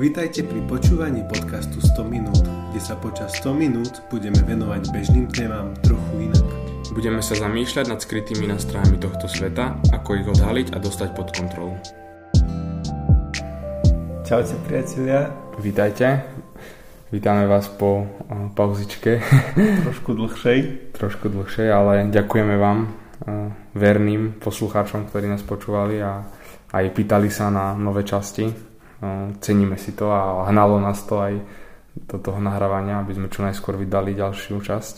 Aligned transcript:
Vítajte 0.00 0.48
pri 0.48 0.64
počúvaní 0.64 1.28
podcastu 1.28 1.76
100 1.76 2.08
minút, 2.08 2.40
kde 2.72 2.80
sa 2.80 2.96
počas 2.96 3.36
100 3.44 3.52
minút 3.52 4.00
budeme 4.08 4.40
venovať 4.48 4.96
bežným 4.96 5.28
témam 5.28 5.76
trochu 5.84 6.24
inak. 6.24 6.40
Budeme 6.96 7.20
sa 7.20 7.36
zamýšľať 7.36 7.84
nad 7.84 8.00
skrytými 8.00 8.48
nástrojami 8.48 8.96
tohto 8.96 9.28
sveta, 9.28 9.76
ako 9.92 10.08
ich 10.16 10.24
odhaliť 10.24 10.72
a 10.72 10.80
dostať 10.80 11.08
pod 11.12 11.28
kontrolu. 11.36 11.76
Čaute 14.24 14.56
priatelia. 14.64 15.36
Vítajte. 15.60 16.24
Vítame 17.12 17.44
vás 17.44 17.68
po 17.68 18.08
pauzičke. 18.56 19.20
Trošku 19.84 20.16
dlhšej. 20.16 20.58
Trošku 20.96 21.28
dlhšej, 21.28 21.68
ale 21.68 22.08
ďakujeme 22.08 22.56
vám, 22.56 22.88
verným 23.76 24.40
poslucháčom, 24.40 25.12
ktorí 25.12 25.28
nás 25.28 25.44
počúvali 25.44 26.00
a 26.00 26.24
aj 26.72 26.88
pýtali 26.88 27.28
sa 27.28 27.52
na 27.52 27.76
nové 27.76 28.00
časti 28.08 28.69
ceníme 29.40 29.80
si 29.80 29.96
to 29.96 30.12
a 30.12 30.44
hnalo 30.48 30.76
nás 30.76 31.00
to 31.08 31.16
aj 31.20 31.34
do 31.96 32.16
toho 32.20 32.38
nahrávania, 32.38 33.00
aby 33.00 33.16
sme 33.16 33.32
čo 33.32 33.42
najskôr 33.42 33.74
vydali 33.80 34.12
ďalšiu 34.14 34.60
časť. 34.60 34.96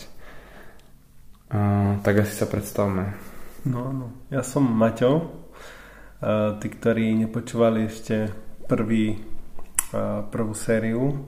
Tak 2.03 2.13
asi 2.13 2.33
sa 2.33 2.45
predstavme. 2.45 3.15
No, 3.63 3.95
no. 3.95 4.27
Ja 4.27 4.43
som 4.43 4.67
Maťo. 4.67 5.41
Tí, 6.59 6.67
ktorí 6.71 7.19
nepočúvali 7.19 7.87
ešte 7.91 8.31
prvý, 8.63 9.19
prvú 10.31 10.55
sériu, 10.55 11.19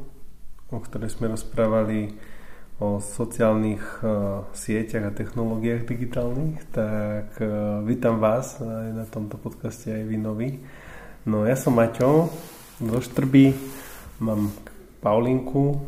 o 0.71 0.77
ktorej 0.79 1.11
sme 1.11 1.35
rozprávali 1.35 2.15
o 2.79 2.99
sociálnych 2.99 4.03
sieťach 4.55 5.11
a 5.11 5.15
technológiách 5.15 5.87
digitálnych, 5.87 6.59
tak 6.75 7.39
vítam 7.87 8.23
vás 8.23 8.59
aj 8.59 8.89
na 8.91 9.05
tomto 9.07 9.35
podcaste 9.39 9.91
aj 9.91 10.03
vy 10.07 10.17
noví. 10.19 10.49
No 11.27 11.43
ja 11.43 11.59
som 11.59 11.75
Maťo, 11.75 12.31
zo 12.79 12.99
Štrby. 12.99 13.55
Mám 14.19 14.51
Paulinku, 15.05 15.85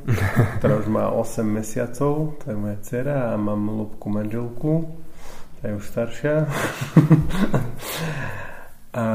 ktorá 0.60 0.78
už 0.78 0.88
má 0.94 1.10
8 1.10 1.42
mesiacov, 1.42 2.38
to 2.38 2.54
je 2.54 2.56
moja 2.56 2.78
dcera 2.86 3.34
a 3.34 3.40
mám 3.40 3.66
Lubku 3.66 4.14
manželku, 4.14 4.94
tá 5.58 5.74
je 5.74 5.74
už 5.74 5.86
staršia. 5.90 6.46
a 8.94 9.06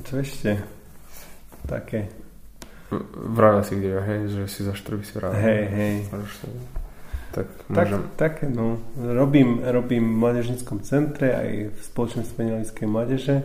čo 0.00 0.14
ešte? 0.16 0.64
Také. 1.68 2.08
Vravel 3.12 3.60
si 3.68 3.76
kde, 3.76 4.00
hej, 4.00 4.20
že 4.32 4.42
si 4.48 4.64
za 4.64 4.72
Štrby 4.72 5.04
si 5.04 5.12
vravel. 5.18 5.36
Hej, 5.36 5.62
hej. 5.76 5.94
Tak, 7.36 7.68
tak, 7.68 7.88
také, 8.16 8.48
no. 8.48 8.80
Robím, 8.96 9.60
robím 9.60 10.16
v 10.16 10.18
mládežnickom 10.24 10.80
centre 10.80 11.36
aj 11.36 11.48
v 11.68 11.78
spoločnosti 11.84 12.32
Benelickej 12.32 12.86
mládeže. 12.88 13.36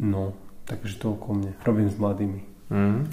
No, 0.00 0.32
Takže 0.68 1.00
toľko 1.00 1.26
mne. 1.32 1.52
Robím 1.64 1.88
s 1.88 1.96
mladými. 1.96 2.40
Mm. 2.68 3.08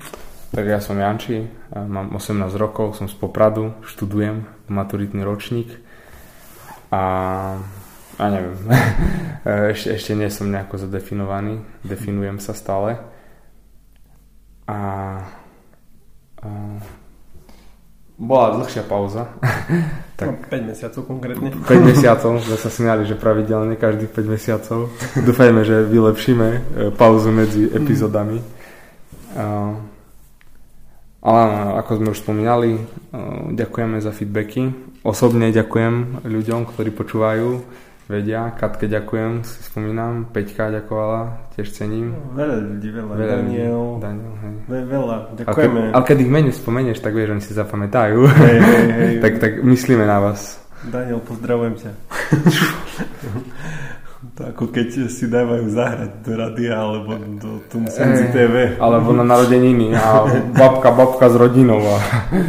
Tak 0.52 0.64
ja 0.64 0.80
som 0.80 0.96
Janči, 0.96 1.48
mám 1.72 2.16
18 2.16 2.56
rokov, 2.56 2.96
som 2.96 3.12
z 3.12 3.16
Popradu, 3.20 3.76
študujem 3.84 4.48
maturitný 4.72 5.20
ročník 5.28 5.68
a, 6.96 7.04
a 8.16 8.24
neviem, 8.32 8.56
ešte, 9.76 10.00
ešte 10.00 10.12
nie 10.16 10.32
som 10.32 10.48
nejako 10.48 10.80
zadefinovaný, 10.80 11.60
definujem 11.84 12.40
sa 12.40 12.56
stále 12.56 13.04
a, 14.64 14.80
a 16.40 16.50
bola 18.16 18.56
dlhšia 18.60 18.84
pauza. 18.88 19.28
tak, 20.20 20.28
no, 20.28 20.34
5 20.48 20.70
mesiacov 20.72 21.02
konkrétne. 21.04 21.50
5 21.52 21.68
mesiacov, 21.92 22.32
sme 22.40 22.58
sa 22.58 22.70
smiali, 22.72 23.04
že 23.04 23.20
pravidelne 23.20 23.76
každých 23.76 24.12
5 24.12 24.34
mesiacov. 24.34 24.80
Dúfajme, 25.20 25.62
že 25.68 25.84
vylepšíme 25.84 26.48
e, 26.48 26.60
pauzu 26.96 27.30
medzi 27.36 27.68
epizódami. 27.68 28.40
Ale 31.26 31.42
ako 31.82 31.92
sme 32.00 32.08
už 32.14 32.22
spomínali, 32.22 32.78
e, 32.78 32.82
ďakujeme 33.58 33.98
za 34.00 34.16
feedbacky. 34.16 34.72
Osobne 35.04 35.52
ďakujem 35.52 36.24
ľuďom, 36.24 36.70
ktorí 36.72 36.94
počúvajú 36.96 37.50
vedia. 38.06 38.54
Katke 38.54 38.86
ďakujem, 38.86 39.42
si 39.42 39.60
spomínam. 39.66 40.30
Peťka 40.30 40.70
ďakovala, 40.70 41.52
tiež 41.58 41.74
cením. 41.74 42.14
Veľa 42.38 42.58
ľudí, 42.62 42.90
veľa. 42.94 43.14
veľa 43.18 43.36
Daniel. 43.42 43.82
Daniel 43.98 44.34
hej. 44.42 44.56
veľa, 44.86 45.16
ďakujeme. 45.42 45.82
Ale, 45.90 45.94
ale 45.98 46.04
keď 46.06 46.18
ich 46.22 46.32
menej 46.32 46.54
spomenieš, 46.54 47.00
tak 47.02 47.14
vieš, 47.18 47.34
oni 47.34 47.44
si 47.44 47.54
zapamätajú. 47.58 48.20
Hej, 48.30 48.58
hej, 48.62 48.86
hej. 48.94 49.14
tak, 49.24 49.34
tak 49.42 49.52
myslíme 49.66 50.06
na 50.06 50.22
vás. 50.22 50.62
Daniel, 50.86 51.18
pozdravujem 51.26 51.76
ťa. 51.82 51.92
to 54.36 54.42
ako 54.52 54.68
keď 54.68 55.08
si 55.08 55.26
dávajú 55.32 55.66
zahrať 55.72 56.12
do 56.28 56.32
radia 56.36 56.76
alebo 56.76 57.16
do 57.40 57.64
Tumsenzi 57.72 58.36
TV. 58.36 58.76
Alebo 58.76 59.16
na 59.16 59.24
narodeniny 59.24 59.96
a 59.96 60.28
babka, 60.52 60.92
babka 60.92 61.32
s 61.32 61.36
rodinou. 61.40 61.80
A... 61.80 61.98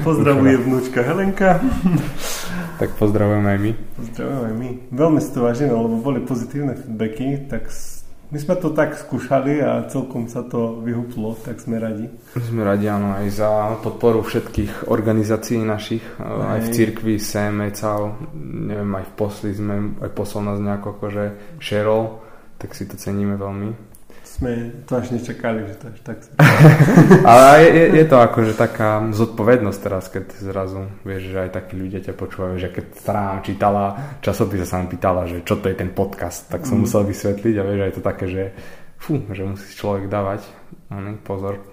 Pozdravuje 0.03 0.59
vnúčka 0.59 1.01
Helenka. 1.07 1.63
Tak 2.77 2.93
pozdravujem 3.01 3.47
aj 3.49 3.59
my. 3.59 3.73
Pozdravujem 3.97 4.43
aj 4.45 4.55
my. 4.61 4.71
Veľmi 4.93 5.21
si 5.25 5.31
to 5.33 5.41
vážime, 5.41 5.73
lebo 5.73 5.97
boli 5.97 6.21
pozitívne 6.21 6.77
feedbacky, 6.77 7.49
tak 7.49 7.73
my 8.27 8.39
sme 8.43 8.55
to 8.59 8.75
tak 8.75 8.99
skúšali 8.99 9.63
a 9.63 9.87
celkom 9.89 10.27
sa 10.29 10.43
to 10.45 10.83
vyhuplo, 10.83 11.39
tak 11.41 11.63
sme 11.63 11.79
radi. 11.79 12.11
Sme 12.37 12.67
radi, 12.67 12.91
áno, 12.91 13.17
aj 13.17 13.27
za 13.33 13.51
podporu 13.81 14.21
všetkých 14.21 14.93
organizácií 14.93 15.63
našich, 15.63 16.05
aj, 16.21 16.59
aj 16.59 16.61
v 16.67 16.69
cirkvi, 16.75 17.15
SEM, 17.17 17.65
ECAL, 17.71 18.19
neviem, 18.37 18.93
aj 18.99 19.05
v 19.09 19.13
posli 19.15 19.51
sme, 19.55 19.97
aj 20.03 20.11
poslal 20.13 20.43
nás 20.53 20.59
nejako 20.59 21.01
akože 21.01 21.25
šerol, 21.63 22.21
tak 22.61 22.77
si 22.77 22.85
to 22.85 23.01
ceníme 23.01 23.39
veľmi 23.41 23.96
sme 24.37 24.85
to 24.85 25.01
až 25.01 25.17
nečakali, 25.17 25.65
že 25.65 25.75
to 25.81 25.85
až 25.89 25.99
tak 26.05 26.19
Ale 27.31 27.65
je, 27.65 27.71
je, 27.73 27.85
je 28.05 28.05
to 28.05 28.17
akože 28.21 28.53
taká 28.53 29.01
zodpovednosť 29.09 29.79
teraz, 29.81 30.13
keď 30.13 30.25
zrazu 30.45 30.93
vieš, 31.09 31.33
že 31.33 31.39
aj 31.49 31.51
takí 31.57 31.75
ľudia 31.81 32.05
ťa 32.05 32.13
počúvajú, 32.13 32.55
že 32.61 32.69
keď 32.69 32.85
stará 33.01 33.41
čítala 33.41 33.85
časopis 34.21 34.61
a 34.61 34.69
sa 34.69 34.85
mu 34.85 34.93
pýtala, 34.93 35.25
že 35.25 35.41
čo 35.41 35.57
to 35.57 35.73
je 35.73 35.77
ten 35.81 35.89
podcast, 35.89 36.53
tak 36.53 36.69
som 36.69 36.77
mm. 36.77 36.83
musel 36.85 37.09
vysvetliť 37.09 37.55
a 37.57 37.63
vieš, 37.65 37.81
aj 37.81 37.95
to 37.97 38.03
také, 38.05 38.25
že 38.29 38.45
fú, 39.01 39.17
že 39.33 39.43
musí 39.49 39.69
človek 39.73 40.05
dávať 40.13 40.45
ano, 40.93 41.17
pozor. 41.25 41.65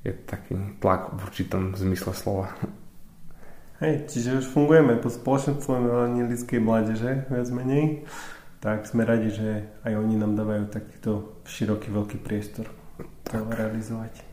Je 0.00 0.16
taký 0.16 0.56
tlak 0.80 1.12
v 1.12 1.20
určitom 1.28 1.76
zmysle 1.76 2.16
slova. 2.16 2.48
Hej, 3.84 4.08
čiže 4.08 4.40
už 4.40 4.46
fungujeme 4.48 4.96
po 4.96 5.12
spoločenstve 5.12 5.76
lidskej 6.24 6.60
mládeže, 6.60 7.28
viac 7.28 7.48
menej 7.52 8.08
tak 8.60 8.84
sme 8.84 9.08
radi, 9.08 9.32
že 9.32 9.48
aj 9.88 9.92
oni 9.96 10.20
nám 10.20 10.36
dávajú 10.36 10.68
takýto 10.68 11.40
široký, 11.48 11.88
veľký 11.88 12.16
priestor 12.20 12.68
tak. 13.24 13.48
realizovať. 13.48 14.28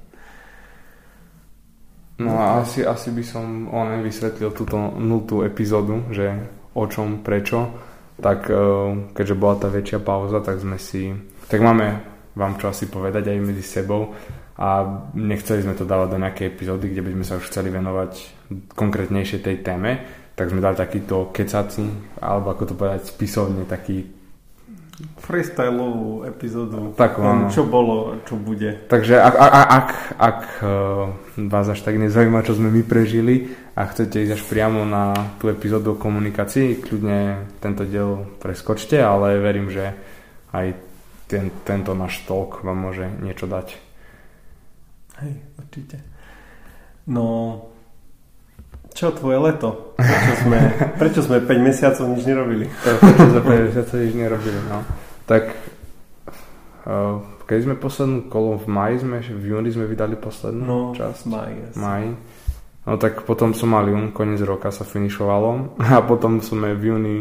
No 2.18 2.34
a 2.36 2.66
asi, 2.66 2.84
asi 2.84 3.14
by 3.14 3.24
som 3.24 3.72
on 3.72 4.02
vysvetlil 4.02 4.52
túto 4.52 4.76
nultú 4.98 5.46
epizódu, 5.46 6.12
že 6.12 6.34
o 6.76 6.84
čom, 6.90 7.22
prečo. 7.22 7.72
Tak 8.18 8.50
e, 8.50 8.56
keďže 9.14 9.38
bola 9.38 9.56
tá 9.62 9.70
väčšia 9.70 10.02
pauza, 10.02 10.42
tak 10.42 10.58
sme 10.58 10.82
si... 10.82 11.14
Tak 11.48 11.62
máme 11.62 12.18
vám 12.38 12.58
čo 12.62 12.70
asi 12.70 12.86
povedať 12.86 13.34
aj 13.34 13.38
medzi 13.42 13.66
sebou 13.66 14.14
a 14.58 14.86
nechceli 15.14 15.66
sme 15.66 15.74
to 15.74 15.86
dávať 15.86 16.08
do 16.14 16.22
nejakej 16.22 16.46
epizódy, 16.54 16.86
kde 16.94 17.02
by 17.02 17.12
sme 17.18 17.26
sa 17.26 17.38
už 17.42 17.50
chceli 17.50 17.70
venovať 17.74 18.12
konkrétnejšie 18.78 19.42
tej 19.42 19.66
téme, 19.66 20.02
tak 20.38 20.54
sme 20.54 20.62
dali 20.62 20.78
takýto 20.78 21.34
kecací, 21.34 21.86
alebo 22.22 22.54
ako 22.54 22.64
to 22.70 22.74
povedať 22.78 23.10
spisovne, 23.10 23.66
taký 23.66 24.17
freestyleovú 24.98 26.26
epizódu. 26.26 26.98
Tak, 26.98 27.22
áno. 27.22 27.54
Čo 27.54 27.70
bolo, 27.70 28.18
čo 28.26 28.34
bude. 28.34 28.82
Takže 28.90 29.22
ak, 29.22 29.36
ak, 29.38 29.54
ak, 29.54 29.90
ak 30.18 30.40
e, 30.58 30.74
vás 31.46 31.68
až 31.70 31.86
tak 31.86 32.02
nezaujíma, 32.02 32.42
čo 32.42 32.58
sme 32.58 32.74
my 32.74 32.82
prežili 32.82 33.54
a 33.78 33.86
chcete 33.86 34.26
ísť 34.26 34.34
až 34.42 34.44
priamo 34.50 34.82
na 34.90 35.14
tú 35.38 35.54
epizódu 35.54 35.94
o 35.94 36.02
komunikácii, 36.02 36.82
kľudne 36.82 37.46
tento 37.62 37.86
diel 37.86 38.26
preskočte, 38.42 38.98
ale 38.98 39.38
verím, 39.38 39.70
že 39.70 39.94
aj 40.50 40.74
ten, 41.30 41.54
tento 41.62 41.94
náš 41.94 42.26
talk 42.26 42.66
vám 42.66 42.90
môže 42.90 43.06
niečo 43.22 43.46
dať. 43.46 43.78
Hej, 45.22 45.34
určite. 45.62 45.98
No, 47.06 47.26
čo 48.98 49.14
tvoje 49.14 49.38
leto? 49.38 49.94
Prečo 49.94 50.34
sme, 50.42 50.60
prečo 51.02 51.20
sme 51.22 51.38
5 51.46 51.54
mesiacov 51.62 52.04
nič 52.18 52.26
nerobili? 52.26 52.66
Prečo 52.66 53.30
sme 53.30 53.42
5 53.46 53.66
mesiacov 53.70 53.98
nič 54.02 54.14
nerobili, 54.18 54.60
no. 54.66 54.80
Tak 55.30 55.44
uh, 56.90 57.22
keď 57.46 57.58
sme 57.62 57.76
poslednú 57.78 58.26
kolo 58.26 58.58
v 58.58 58.66
maji, 58.66 58.96
sme, 59.06 59.18
v 59.22 59.46
júni 59.54 59.70
sme 59.70 59.86
vydali 59.86 60.18
poslednú 60.18 60.66
no, 60.66 60.98
časť. 60.98 61.30
Maj, 61.30 61.54
maj. 61.78 62.18
No 62.90 62.98
tak 62.98 63.22
potom 63.22 63.54
som 63.54 63.70
mal 63.70 63.86
jún, 63.86 64.10
koniec 64.18 64.42
roka 64.42 64.74
sa 64.74 64.82
finišovalo 64.82 65.78
a 65.94 66.02
potom 66.02 66.42
sme 66.42 66.74
v 66.74 66.84
júni 66.90 67.18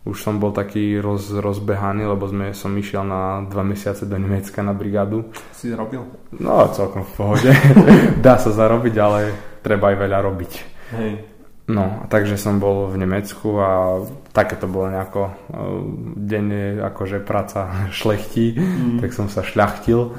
už 0.00 0.16
som 0.16 0.40
bol 0.40 0.48
taký 0.48 0.96
roz, 0.96 1.28
rozbehaný, 1.28 2.08
lebo 2.08 2.24
sme, 2.24 2.56
som 2.56 2.72
išiel 2.72 3.04
na 3.04 3.44
dva 3.44 3.60
mesiace 3.60 4.08
do 4.08 4.16
Nemecka 4.16 4.64
na 4.64 4.72
brigádu. 4.72 5.28
Si 5.52 5.68
robil? 5.76 6.00
No, 6.40 6.72
celkom 6.72 7.04
v 7.04 7.12
pohode. 7.20 7.52
Dá 8.24 8.40
sa 8.40 8.48
zarobiť, 8.48 8.94
ale 8.96 9.20
treba 9.60 9.92
aj 9.92 9.96
veľa 10.00 10.18
robiť. 10.24 10.79
Hej. 10.94 11.22
No, 11.70 12.10
takže 12.10 12.34
som 12.34 12.58
bol 12.58 12.90
v 12.90 12.98
Nemecku 12.98 13.54
a 13.62 14.02
také 14.34 14.58
to 14.58 14.66
bolo 14.66 14.90
nejako 14.90 15.22
uh, 15.22 15.32
denne 16.18 16.82
akože 16.82 17.22
práca 17.22 17.70
šlechtí, 17.98 18.58
mm. 18.58 18.98
tak 18.98 19.14
som 19.14 19.30
sa 19.30 19.46
šľachtil. 19.46 20.10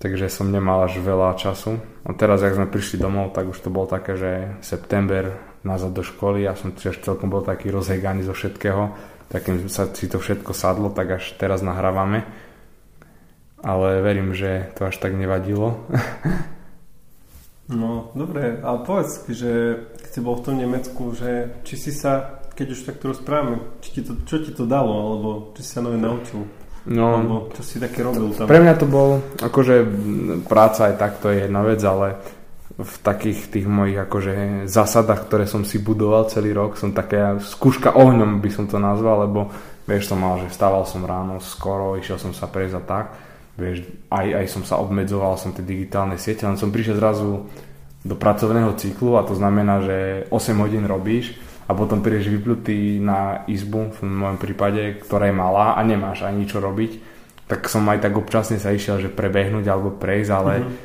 takže 0.00 0.30
som 0.32 0.48
nemal 0.48 0.86
až 0.86 1.02
veľa 1.02 1.36
času. 1.36 1.76
A 2.06 2.16
teraz, 2.16 2.40
ak 2.40 2.56
sme 2.56 2.70
prišli 2.70 2.96
domov, 2.96 3.36
tak 3.36 3.50
už 3.50 3.58
to 3.60 3.68
bolo 3.68 3.90
také, 3.90 4.16
že 4.16 4.56
september 4.64 5.36
nazad 5.60 5.92
do 5.92 6.00
školy, 6.00 6.48
ja 6.48 6.56
som 6.56 6.72
tiež 6.72 7.04
celkom 7.04 7.28
bol 7.28 7.44
taký 7.44 7.68
rozheganý 7.68 8.24
zo 8.24 8.32
všetkého, 8.32 8.96
takým 9.28 9.68
sa 9.68 9.84
si 9.92 10.08
to 10.08 10.16
všetko 10.16 10.56
sadlo, 10.56 10.88
tak 10.88 11.20
až 11.20 11.36
teraz 11.36 11.60
nahrávame. 11.60 12.24
Ale 13.60 14.00
verím, 14.00 14.32
že 14.32 14.72
to 14.72 14.88
až 14.88 14.96
tak 14.96 15.12
nevadilo. 15.12 15.84
no, 17.70 18.10
dobre, 18.12 18.58
ale 18.60 18.78
povedz, 18.82 19.24
že 19.30 19.78
keď 20.02 20.10
si 20.10 20.20
bol 20.20 20.34
v 20.38 20.44
tom 20.44 20.56
Nemecku, 20.58 21.14
že 21.14 21.62
či 21.62 21.74
si 21.78 21.94
sa, 21.94 22.42
keď 22.52 22.66
už 22.74 22.80
takto 22.86 23.14
rozprávame, 23.14 23.62
či 23.80 23.98
ti 23.98 24.00
to, 24.02 24.18
čo 24.26 24.42
ti 24.42 24.50
to 24.52 24.66
dalo, 24.66 24.92
alebo 24.92 25.28
či 25.54 25.62
si 25.62 25.70
sa 25.72 25.80
nové 25.80 25.96
naučil? 25.96 26.44
No, 26.90 27.06
alebo 27.12 27.36
čo 27.52 27.62
si 27.62 27.76
také 27.76 28.00
robil 28.00 28.32
tam? 28.32 28.48
Pre 28.48 28.60
mňa 28.60 28.74
to 28.80 28.86
bol, 28.88 29.20
akože 29.38 29.84
práca 30.48 30.90
aj 30.90 30.94
tak, 30.96 31.12
to 31.20 31.28
je 31.28 31.46
jedna 31.46 31.60
vec, 31.60 31.80
ale 31.84 32.16
v 32.80 32.94
takých 33.04 33.52
tých 33.52 33.66
mojich 33.68 33.98
akože 34.00 34.64
zásadách, 34.64 35.28
ktoré 35.28 35.44
som 35.44 35.68
si 35.68 35.76
budoval 35.76 36.32
celý 36.32 36.56
rok, 36.56 36.80
som 36.80 36.96
také 36.96 37.36
skúška 37.44 37.92
ohňom 37.92 38.40
by 38.40 38.50
som 38.50 38.64
to 38.64 38.80
nazval, 38.80 39.28
lebo 39.28 39.52
vieš 39.84 40.08
som 40.08 40.22
mal, 40.22 40.40
že 40.40 40.48
vstával 40.48 40.88
som 40.88 41.04
ráno 41.04 41.36
skoro, 41.44 42.00
išiel 42.00 42.16
som 42.16 42.32
sa 42.32 42.48
prejsť 42.48 42.76
a 42.80 42.82
tak, 42.82 43.06
vieš, 43.60 43.84
aj, 44.08 44.26
aj 44.40 44.46
som 44.48 44.62
sa 44.64 44.80
obmedzoval, 44.80 45.36
som 45.36 45.52
tie 45.52 45.60
digitálne 45.60 46.16
siete, 46.16 46.48
len 46.48 46.56
som 46.56 46.72
prišiel 46.72 46.96
zrazu 46.96 47.44
do 48.00 48.16
pracovného 48.16 48.72
cyklu 48.80 49.20
a 49.20 49.26
to 49.28 49.36
znamená, 49.36 49.84
že 49.84 49.96
8 50.32 50.56
hodín 50.56 50.88
robíš 50.88 51.36
a 51.68 51.76
potom 51.76 52.00
prídeš 52.02 52.32
vyplutý 52.32 52.98
na 52.98 53.44
izbu, 53.46 53.94
v 53.94 54.08
mojom 54.08 54.38
prípade, 54.40 54.98
ktorá 55.04 55.28
je 55.28 55.36
malá 55.36 55.76
a 55.76 55.84
nemáš 55.84 56.24
ani 56.24 56.48
čo 56.48 56.58
robiť, 56.58 56.98
tak 57.46 57.68
som 57.68 57.86
aj 57.86 58.02
tak 58.08 58.14
občasne 58.16 58.56
sa 58.58 58.72
išiel, 58.72 59.04
že 59.04 59.12
prebehnúť 59.12 59.68
alebo 59.68 59.94
prejsť, 59.94 60.30
ale 60.34 60.52
mm-hmm. 60.58 60.76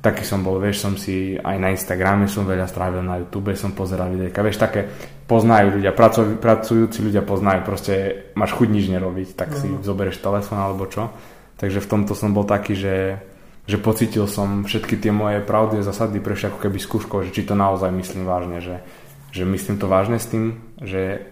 taký 0.00 0.24
som 0.26 0.40
bol, 0.40 0.56
vieš, 0.56 0.82
som 0.82 0.96
si 0.96 1.36
aj 1.36 1.56
na 1.60 1.70
Instagrame 1.70 2.26
som 2.26 2.48
veľa 2.48 2.66
strávil, 2.66 3.04
na 3.04 3.20
YouTube 3.20 3.52
som 3.54 3.76
pozeral 3.76 4.10
videjka, 4.10 4.40
vieš, 4.40 4.58
také 4.58 4.88
poznajú 5.28 5.78
ľudia, 5.78 5.92
pracuj, 5.92 6.40
pracujúci 6.40 6.98
ľudia 7.04 7.22
poznajú, 7.22 7.60
proste 7.62 7.94
máš 8.34 8.56
chuť 8.56 8.68
nič 8.72 8.86
nerobiť, 8.88 9.28
tak 9.36 9.52
mm-hmm. 9.52 9.60
si 9.60 9.66
mhm. 9.68 9.82
zoberieš 9.84 10.18
telefón 10.18 10.58
alebo 10.58 10.88
čo. 10.88 11.12
Takže 11.60 11.78
v 11.78 11.90
tomto 11.90 12.12
som 12.18 12.34
bol 12.34 12.42
taký, 12.42 12.74
že, 12.74 13.22
že 13.64 13.78
pocítil 13.78 14.26
som 14.26 14.66
všetky 14.66 14.98
tie 14.98 15.14
moje 15.14 15.38
pravdy 15.42 15.80
a 15.80 15.86
zasady 15.86 16.18
prešli 16.18 16.50
ako 16.50 16.58
keby 16.58 16.78
skúškou, 16.82 17.22
že 17.26 17.34
či 17.34 17.46
to 17.46 17.54
naozaj 17.54 17.94
myslím 17.94 18.26
vážne, 18.26 18.58
že 18.58 18.82
že 19.34 19.42
myslím 19.42 19.82
to 19.82 19.90
vážne 19.90 20.22
s 20.22 20.30
tým, 20.30 20.62
že 20.78 21.26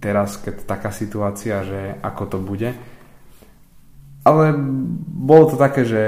teraz, 0.00 0.40
keď 0.40 0.64
taká 0.64 0.88
situácia, 0.88 1.60
že 1.60 2.00
ako 2.00 2.22
to 2.24 2.38
bude. 2.40 2.72
Ale 4.24 4.56
bolo 5.12 5.52
to 5.52 5.60
také, 5.60 5.84
že 5.84 6.02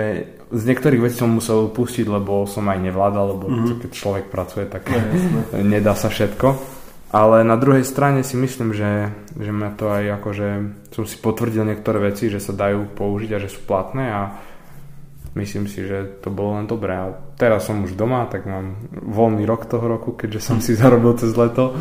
z 0.49 0.63
niektorých 0.65 1.05
vecí 1.05 1.21
som 1.21 1.37
musel 1.37 1.69
pustiť, 1.69 2.09
lebo 2.09 2.49
som 2.49 2.65
aj 2.65 2.81
nevládal, 2.81 3.37
lebo 3.37 3.45
mm-hmm. 3.45 3.85
keď 3.85 3.91
človek 3.93 4.27
pracuje, 4.33 4.65
tak 4.65 4.89
no, 4.89 5.45
nedá 5.61 5.93
sa 5.93 6.09
všetko. 6.09 6.76
Ale 7.15 7.47
na 7.47 7.55
druhej 7.55 7.87
strane 7.87 8.27
si 8.27 8.35
myslím, 8.35 8.75
že, 8.75 9.15
že 9.39 9.53
ma 9.55 9.71
to 9.71 9.89
aj 9.89 10.05
akože 10.21 10.49
som 10.91 11.05
si 11.07 11.17
potvrdil 11.23 11.63
niektoré 11.63 12.11
veci, 12.11 12.27
že 12.27 12.43
sa 12.43 12.51
dajú 12.51 12.93
použiť 12.99 13.31
a 13.37 13.43
že 13.43 13.49
sú 13.53 13.63
platné 13.63 14.11
a 14.11 14.23
myslím 15.37 15.69
si, 15.69 15.85
že 15.85 16.19
to 16.25 16.33
bolo 16.33 16.59
len 16.59 16.67
dobré. 16.67 16.97
A 16.97 17.15
teraz 17.37 17.69
som 17.69 17.85
už 17.85 17.95
doma, 17.95 18.27
tak 18.27 18.49
mám 18.49 18.91
voľný 18.91 19.45
rok 19.47 19.69
toho 19.69 19.85
roku, 19.87 20.17
keďže 20.17 20.41
som 20.41 20.59
si 20.59 20.75
zarobil 20.75 21.15
cez 21.21 21.37
leto, 21.37 21.77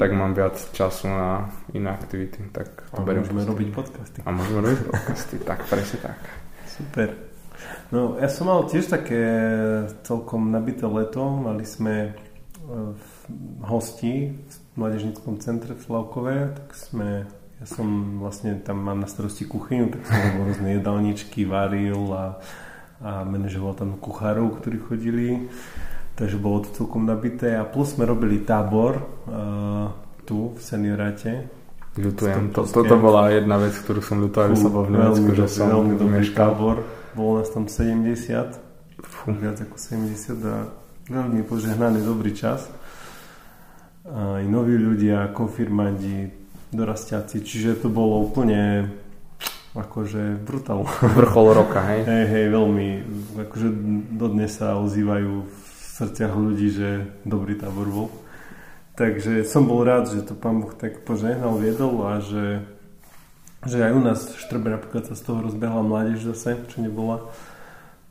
tak 0.00 0.14
mám 0.14 0.32
viac 0.32 0.56
času 0.72 1.10
na 1.10 1.52
iné 1.74 1.90
aktivity. 1.90 2.40
Tak 2.54 2.94
to 2.94 3.02
a 3.02 3.12
môžeme 3.12 3.42
robiť 3.42 3.68
podcasty. 3.74 4.18
A 4.24 4.28
môžeme 4.30 4.58
robiť 4.62 4.80
podcasty, 4.88 5.36
tak 5.42 5.66
presne 5.66 5.98
tak. 6.00 6.18
Super. 6.70 7.08
No, 7.92 8.16
ja 8.16 8.30
som 8.30 8.48
mal 8.48 8.64
tiež 8.64 8.88
také 8.88 9.20
celkom 10.06 10.48
nabité 10.48 10.88
leto. 10.88 11.28
Mali 11.28 11.66
sme 11.68 11.94
e, 12.08 12.12
hosti 13.62 14.34
v 14.36 14.74
mladežníckom 14.78 15.38
centre 15.42 15.76
v 15.76 15.82
Slavkové, 15.82 16.36
tak 16.56 16.76
sme 16.76 17.28
ja 17.62 17.66
som 17.70 18.18
vlastne 18.18 18.58
tam 18.58 18.82
mám 18.82 18.98
na 18.98 19.06
starosti 19.06 19.46
kuchyňu, 19.46 19.94
tak 19.94 20.02
som 20.02 20.18
robil 20.18 20.42
rôzne 20.50 20.68
jedálničky, 20.82 21.46
varil 21.46 22.10
a 22.10 22.42
a 23.02 23.26
manažoval 23.26 23.74
tam 23.74 23.98
kuchárov, 23.98 24.62
ktorí 24.62 24.78
chodili, 24.78 25.28
takže 26.14 26.38
bolo 26.38 26.62
to 26.62 26.70
celkom 26.70 27.02
nabité 27.02 27.58
a 27.58 27.66
plus 27.66 27.98
sme 27.98 28.06
robili 28.06 28.38
tábor 28.46 29.02
uh, 29.02 29.90
tu 30.22 30.54
v 30.54 30.60
senioráte. 30.62 31.50
Ľutujem, 31.98 32.56
to, 32.56 32.64
toto 32.64 32.96
bola 32.96 33.28
jedna 33.28 33.60
vec, 33.60 33.76
ktorú 33.76 34.00
som 34.00 34.16
ľutoval, 34.22 34.54
že 34.54 34.64
som 34.64 34.72
bol 34.72 34.84
v 34.88 34.92
Nemecku, 34.96 35.28
že 35.36 35.44
som 35.50 35.68
veľmi 35.68 35.94
dobrý 35.98 36.24
tábor, 36.32 36.76
bolo 37.12 37.42
nás 37.42 37.50
tam 37.52 37.68
70, 37.68 38.16
Fú. 39.02 39.34
viac 39.36 39.58
ako 39.60 39.76
70 39.76 40.40
a 40.46 40.56
veľmi 41.10 41.42
požehnaný 41.44 42.00
dobrý 42.06 42.32
čas. 42.32 42.70
Aj 44.02 44.42
noví 44.42 44.74
ľudia, 44.74 45.30
konfirmandi, 45.30 46.26
dorastiaci, 46.74 47.38
čiže 47.44 47.86
to 47.86 47.88
bolo 47.92 48.26
úplne 48.26 48.90
akože 49.78 50.42
brutál. 50.42 50.84
Vrchol 51.00 51.46
roka, 51.54 51.80
hej? 51.86 52.04
Hej, 52.10 52.24
hej, 52.28 52.46
veľmi, 52.52 52.88
akože 53.48 53.68
dodnes 54.12 54.52
sa 54.52 54.76
ozývajú 54.76 55.32
v 55.48 55.56
srdciach 56.02 56.32
ľudí, 56.34 56.68
že 56.72 56.88
dobrý 57.24 57.56
tábor 57.56 57.88
bol. 57.88 58.08
Takže 58.92 59.48
som 59.48 59.64
bol 59.64 59.80
rád, 59.86 60.12
že 60.12 60.20
to 60.20 60.36
pán 60.36 60.60
Boh 60.60 60.76
tak 60.76 61.06
požehnal, 61.08 61.56
viedol 61.56 61.96
a 62.04 62.20
že, 62.20 62.60
že 63.64 63.80
aj 63.80 63.92
u 63.96 64.00
nás 64.04 64.20
v 64.28 64.36
Štrbe 64.36 64.68
napríklad 64.68 65.08
sa 65.08 65.16
z 65.16 65.24
toho 65.24 65.40
rozbehla 65.40 65.80
mládež 65.80 66.20
zase, 66.20 66.60
čo 66.68 66.84
nebola. 66.84 67.32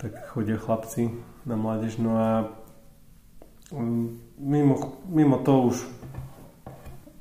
Tak 0.02 0.34
chodia 0.34 0.58
chlapci 0.58 1.14
na 1.46 1.54
mládež. 1.54 2.02
No 2.02 2.18
a 2.18 2.30
mm, 3.70 4.31
mimo, 4.42 4.98
mimo 5.06 5.38
to 5.38 5.62
už 5.72 5.78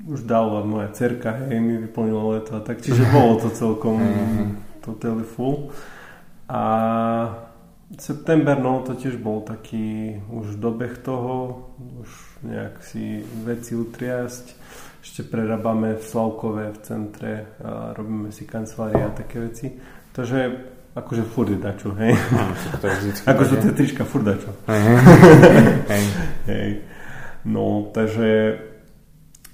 už 0.08 0.24
dala 0.24 0.64
moja 0.64 0.88
cerka, 0.96 1.30
hej, 1.30 1.60
mi 1.60 1.76
vyplnila 1.76 2.40
leto 2.40 2.56
a 2.56 2.60
tak, 2.64 2.80
čiže 2.80 3.04
bolo 3.14 3.36
to 3.36 3.52
celkom 3.52 4.00
totally 4.80 5.22
full. 5.22 5.70
A 6.48 6.64
september, 7.98 8.58
no 8.58 8.82
to 8.82 8.96
tiež 8.96 9.20
bol 9.20 9.44
taký 9.44 10.18
už 10.32 10.56
dobeh 10.56 10.98
toho, 10.98 11.68
už 12.00 12.10
nejak 12.42 12.82
si 12.82 13.22
veci 13.44 13.76
utriasť. 13.76 14.46
Ešte 15.00 15.24
prerábame 15.24 15.96
v 15.96 16.04
Slavkové 16.04 16.76
v 16.76 16.78
centre 16.84 17.32
a 17.64 17.96
robíme 17.96 18.28
si 18.32 18.44
kancelárie 18.44 19.00
a 19.00 19.14
také 19.14 19.40
veci. 19.40 19.72
Takže 20.12 20.38
akože 20.92 21.22
furt 21.22 21.48
je 21.54 21.58
dačo, 21.60 21.94
hej. 21.96 22.18
akože 23.24 23.54
to 23.62 23.66
je 23.70 23.74
trička 23.78 24.04
furt 24.04 24.26
dačo. 24.26 24.50
hej. 25.92 26.04
hej. 26.50 26.70
No, 27.44 27.88
takže 27.94 28.60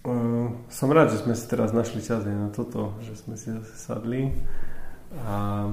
Uh, 0.07 0.55
som 0.71 0.95
rád, 0.95 1.11
že 1.11 1.26
sme 1.26 1.35
si 1.35 1.50
teraz 1.50 1.75
našli 1.75 1.99
čas 1.99 2.23
aj 2.23 2.37
na 2.38 2.55
toto, 2.55 2.95
že 3.02 3.19
sme 3.19 3.35
si 3.35 3.50
zase 3.50 3.75
sadli. 3.75 4.31
A 5.26 5.66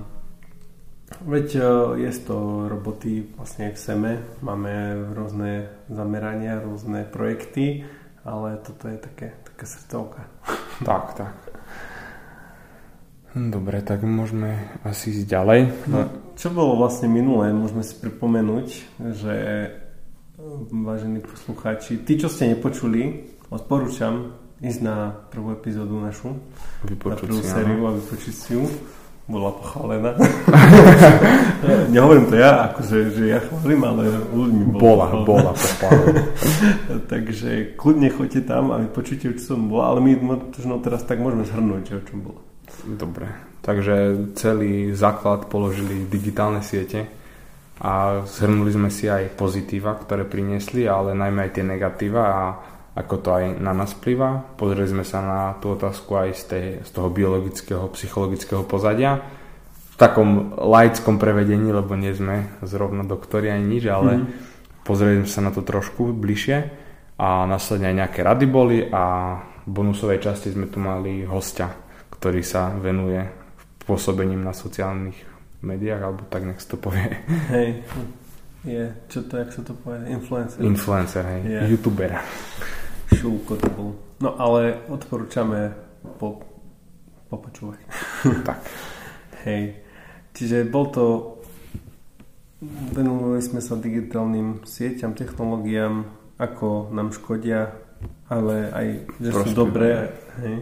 veď 1.22 1.48
uh, 1.62 1.94
je 1.94 2.10
to 2.18 2.66
roboty 2.66 3.30
vlastne 3.38 3.70
v 3.70 3.78
SEME, 3.78 4.14
máme 4.42 4.74
rôzne 5.14 5.70
zamerania, 5.86 6.66
rôzne 6.66 7.06
projekty, 7.06 7.86
ale 8.26 8.58
toto 8.66 8.90
je 8.90 8.98
také, 8.98 9.38
taká 9.46 9.66
srdcovka. 9.70 10.22
Tak, 10.82 11.14
tak. 11.14 11.38
Dobre, 13.38 13.86
tak 13.86 14.02
môžeme 14.02 14.74
asi 14.82 15.14
ísť 15.14 15.30
ďalej. 15.30 15.62
No, 15.86 16.10
čo 16.34 16.50
bolo 16.50 16.82
vlastne 16.82 17.06
minulé, 17.06 17.54
môžeme 17.54 17.86
si 17.86 17.94
pripomenúť, 18.02 18.68
že 19.14 19.36
vážení 20.72 21.20
poslucháči, 21.20 22.04
tí, 22.04 22.20
čo 22.20 22.28
ste 22.28 22.52
nepočuli, 22.52 23.32
odporúčam 23.48 24.36
ísť 24.60 24.80
na 24.84 25.12
prvú 25.32 25.56
epizódu 25.56 26.00
našu, 26.00 26.36
vypočuť 26.84 27.28
na 27.28 27.32
prvú 27.32 27.42
si, 27.44 27.48
sériu 27.48 27.82
a 27.88 27.92
vypočuť 27.96 28.36
si 28.36 28.52
ju. 28.60 28.64
Bola 29.24 29.56
pochválená. 29.56 30.20
Nehovorím 31.96 32.28
to 32.28 32.36
ja, 32.36 32.68
akože 32.68 33.16
že 33.16 33.24
ja 33.32 33.40
chválim, 33.40 33.80
ale 33.88 34.04
ľuďmi 34.36 34.64
bola. 34.76 34.84
Bola, 34.84 35.08
bola 35.24 35.52
pochválená. 35.56 36.24
Takže 37.12 37.80
kľudne 37.80 38.12
choďte 38.12 38.42
tam 38.44 38.76
a 38.76 38.84
vypočujte, 38.84 39.32
čo 39.40 39.56
som 39.56 39.72
bola, 39.72 39.96
ale 39.96 40.00
my 40.04 40.12
možno 40.44 40.84
teraz 40.84 41.08
tak 41.08 41.24
môžeme 41.24 41.48
zhrnúť, 41.48 41.84
že 41.88 41.96
o 41.96 42.04
čom 42.04 42.20
bolo. 42.20 42.40
Dobre, 42.84 43.32
takže 43.64 43.96
celý 44.36 44.92
základ 44.92 45.48
položili 45.48 46.04
digitálne 46.10 46.60
siete 46.60 47.23
a 47.84 48.24
zhrnuli 48.24 48.72
sme 48.72 48.88
si 48.88 49.12
aj 49.12 49.36
pozitíva, 49.36 50.00
ktoré 50.00 50.24
priniesli, 50.24 50.88
ale 50.88 51.12
najmä 51.12 51.46
aj 51.46 51.52
tie 51.60 51.66
negatíva 51.68 52.24
a 52.24 52.44
ako 52.96 53.16
to 53.20 53.30
aj 53.36 53.46
na 53.60 53.76
nás 53.76 53.92
vplyvá. 53.98 54.56
Pozreli 54.56 54.88
sme 54.88 55.04
sa 55.04 55.20
na 55.20 55.42
tú 55.60 55.76
otázku 55.76 56.16
aj 56.16 56.30
z, 56.32 56.44
tej, 56.48 56.66
z 56.88 56.90
toho 56.96 57.12
biologického, 57.12 57.92
psychologického 57.92 58.64
pozadia. 58.64 59.20
V 59.94 59.96
takom 60.00 60.56
laickom 60.56 61.20
prevedení, 61.20 61.76
lebo 61.76 62.00
nie 62.00 62.16
sme 62.16 62.56
zrovna 62.64 63.04
doktori 63.04 63.52
ani 63.52 63.66
nič, 63.68 63.84
ale 63.92 64.12
mm. 64.16 64.26
pozreli 64.88 65.20
sme 65.26 65.30
sa 65.30 65.42
na 65.44 65.52
to 65.52 65.66
trošku 65.66 66.16
bližšie 66.16 66.58
a 67.20 67.44
následne 67.46 67.92
aj 67.92 67.98
nejaké 68.00 68.20
rady 68.24 68.46
boli 68.48 68.80
a 68.90 69.38
v 69.64 69.70
bonusovej 69.70 70.24
časti 70.24 70.56
sme 70.56 70.72
tu 70.72 70.80
mali 70.80 71.28
hostia, 71.28 71.68
ktorý 72.16 72.42
sa 72.46 72.72
venuje 72.80 73.22
pôsobením 73.84 74.40
na 74.40 74.56
sociálnych 74.56 75.33
médiách, 75.64 76.02
alebo 76.04 76.22
tak 76.28 76.44
nech 76.44 76.60
to 76.60 76.76
povie. 76.76 77.10
Hej, 77.50 77.82
je, 78.64 78.84
čo 79.08 79.24
to, 79.28 79.40
jak 79.40 79.50
sa 79.52 79.62
to 79.64 79.74
povie, 79.76 80.04
influencer. 80.12 80.60
Influencer, 80.64 81.24
hej, 81.24 81.42
yeah. 81.48 81.66
youtuber. 81.68 82.12
Šulko 83.16 83.56
to 83.60 83.70
bol. 83.72 83.90
No 84.20 84.36
ale 84.40 84.84
odporúčame 84.92 85.72
po, 86.20 86.44
popočúvať. 87.32 87.80
tak. 88.48 88.60
Hej, 89.44 89.84
čiže 90.36 90.68
bol 90.68 90.92
to 90.92 91.06
venovali 92.96 93.44
sme 93.44 93.60
sa 93.60 93.76
digitálnym 93.76 94.64
sieťam, 94.64 95.16
technológiám, 95.16 96.08
ako 96.40 96.92
nám 96.96 97.12
škodia, 97.12 97.76
ale 98.28 98.72
aj, 98.72 98.88
že 99.20 99.30
Proste, 99.32 99.48
sú 99.48 99.50
dobré. 99.56 99.90
Hej. 100.40 100.56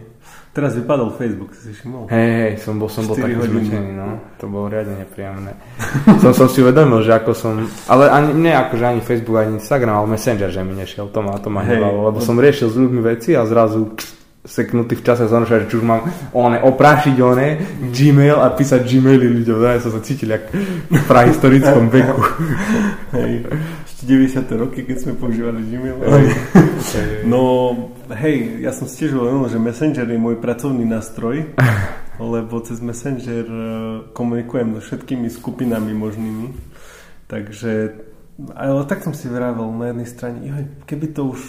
Teraz 0.52 0.76
vypadol 0.76 1.16
Facebook, 1.16 1.56
si 1.56 1.72
si 1.72 1.80
všimol? 1.80 2.12
Hej, 2.12 2.28
hej, 2.28 2.52
som 2.60 2.76
bol, 2.76 2.92
som 2.92 3.08
bol 3.08 3.16
taký 3.16 3.40
zmetený, 3.40 3.96
no. 3.96 4.20
To 4.36 4.52
bolo 4.52 4.68
riadne 4.68 5.00
nepríjemné. 5.00 5.56
som, 6.20 6.36
som 6.44 6.48
si 6.52 6.60
uvedomil, 6.60 7.00
že 7.00 7.16
ako 7.16 7.32
som, 7.32 7.64
ale 7.88 8.12
ani, 8.12 8.36
nie 8.36 8.52
ako, 8.52 8.76
že 8.76 8.84
ani 8.84 9.00
Facebook, 9.00 9.40
ani 9.40 9.56
Instagram, 9.56 10.04
ale 10.04 10.12
Messenger, 10.12 10.52
že 10.52 10.60
mi 10.60 10.76
nešiel, 10.76 11.08
to 11.08 11.24
ma, 11.24 11.40
to 11.40 11.48
ma 11.48 11.64
hey, 11.64 11.80
lebo 11.80 12.20
som 12.20 12.36
riešil 12.36 12.68
s 12.68 12.76
ľuďmi 12.76 13.00
veci 13.00 13.32
a 13.32 13.48
zrazu 13.48 13.96
seknutý 14.42 14.98
v 14.98 15.06
čase 15.06 15.30
zanošať, 15.30 15.70
že 15.70 15.78
už 15.78 15.86
mám 15.86 16.02
one, 16.34 16.58
oprášiť 16.58 17.14
one, 17.22 17.62
Gmail 17.94 18.42
a 18.42 18.50
písať 18.50 18.82
Gmaily 18.82 19.30
ľuďom. 19.40 19.56
Ja 19.62 19.78
som 19.78 19.94
sa 19.94 20.02
cítil 20.02 20.34
jak 20.34 20.50
v 20.90 21.02
prahistorickom 21.06 21.86
veku. 21.94 22.18
Hej, 23.14 23.46
90. 24.02 24.50
roky, 24.58 24.82
keď 24.82 24.96
sme 24.98 25.12
používali 25.14 25.62
Gmail. 25.62 25.96
No, 27.24 27.72
hej, 28.10 28.58
ja 28.58 28.74
som 28.74 28.90
si 28.90 29.06
tiež 29.06 29.14
uvedomil, 29.14 29.46
že 29.46 29.62
Messenger 29.62 30.04
je 30.04 30.18
môj 30.18 30.42
pracovný 30.42 30.82
nástroj, 30.82 31.54
lebo 32.34 32.58
cez 32.60 32.82
Messenger 32.82 33.46
e, 33.46 33.66
komunikujem 34.10 34.76
so 34.76 34.80
všetkými 34.82 35.30
skupinami 35.30 35.94
možnými. 35.94 36.50
Takže, 37.30 38.02
ale 38.58 38.82
tak 38.90 39.06
som 39.06 39.14
si 39.14 39.30
vravel 39.30 39.70
na 39.72 39.94
jednej 39.94 40.08
strane, 40.10 40.38
joj, 40.42 40.62
keby 40.84 41.06
to 41.14 41.22
už 41.32 41.40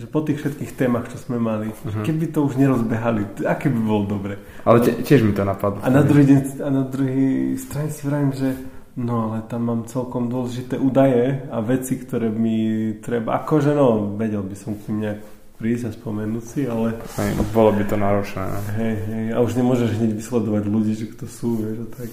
že 0.00 0.08
po 0.08 0.24
tých 0.24 0.40
všetkých 0.40 0.80
témach, 0.80 1.12
čo 1.12 1.20
sme 1.20 1.36
mali, 1.36 1.68
uh-huh. 1.68 2.00
keby 2.08 2.32
to 2.32 2.40
už 2.48 2.56
nerozbehali, 2.56 3.44
aké 3.44 3.68
by 3.68 3.80
bolo 3.84 4.08
dobre. 4.08 4.40
Ale 4.64 4.80
tiež 4.80 5.20
mi 5.20 5.36
to 5.36 5.44
napadlo. 5.44 5.84
A 5.84 5.92
na 5.92 6.00
druhý 6.00 6.24
deň, 6.24 6.40
a 6.64 6.68
na 6.72 6.88
druhý 6.88 7.52
strane 7.60 7.92
si 7.92 8.00
vravím, 8.08 8.32
že 8.32 8.56
no 9.00 9.32
ale 9.32 9.48
tam 9.48 9.64
mám 9.64 9.80
celkom 9.88 10.28
dôležité 10.28 10.76
údaje 10.76 11.48
a 11.48 11.64
veci, 11.64 11.96
ktoré 11.96 12.28
mi 12.28 12.92
treba, 13.00 13.40
akože 13.40 13.72
no, 13.72 14.12
vedel 14.20 14.44
by 14.44 14.56
som 14.56 14.76
k 14.76 14.92
tým 14.92 14.96
nejak 15.00 15.20
prísť 15.56 15.84
a 15.88 15.96
spomenúť 15.96 16.44
si, 16.44 16.60
ale... 16.64 16.96
Hej, 17.20 17.36
bolo 17.52 17.72
by 17.76 17.84
to 17.84 17.96
náročné. 17.96 18.44
Ne? 18.44 18.60
Hej, 18.80 18.94
hej, 19.08 19.26
a 19.32 19.38
už 19.44 19.52
nemôžeš 19.60 19.90
hneď 19.96 20.12
vysledovať 20.16 20.64
ľudí, 20.68 20.92
že 20.96 21.06
kto 21.12 21.24
sú, 21.28 21.60
vieš, 21.60 21.84
a 21.84 21.88
tak. 21.96 22.08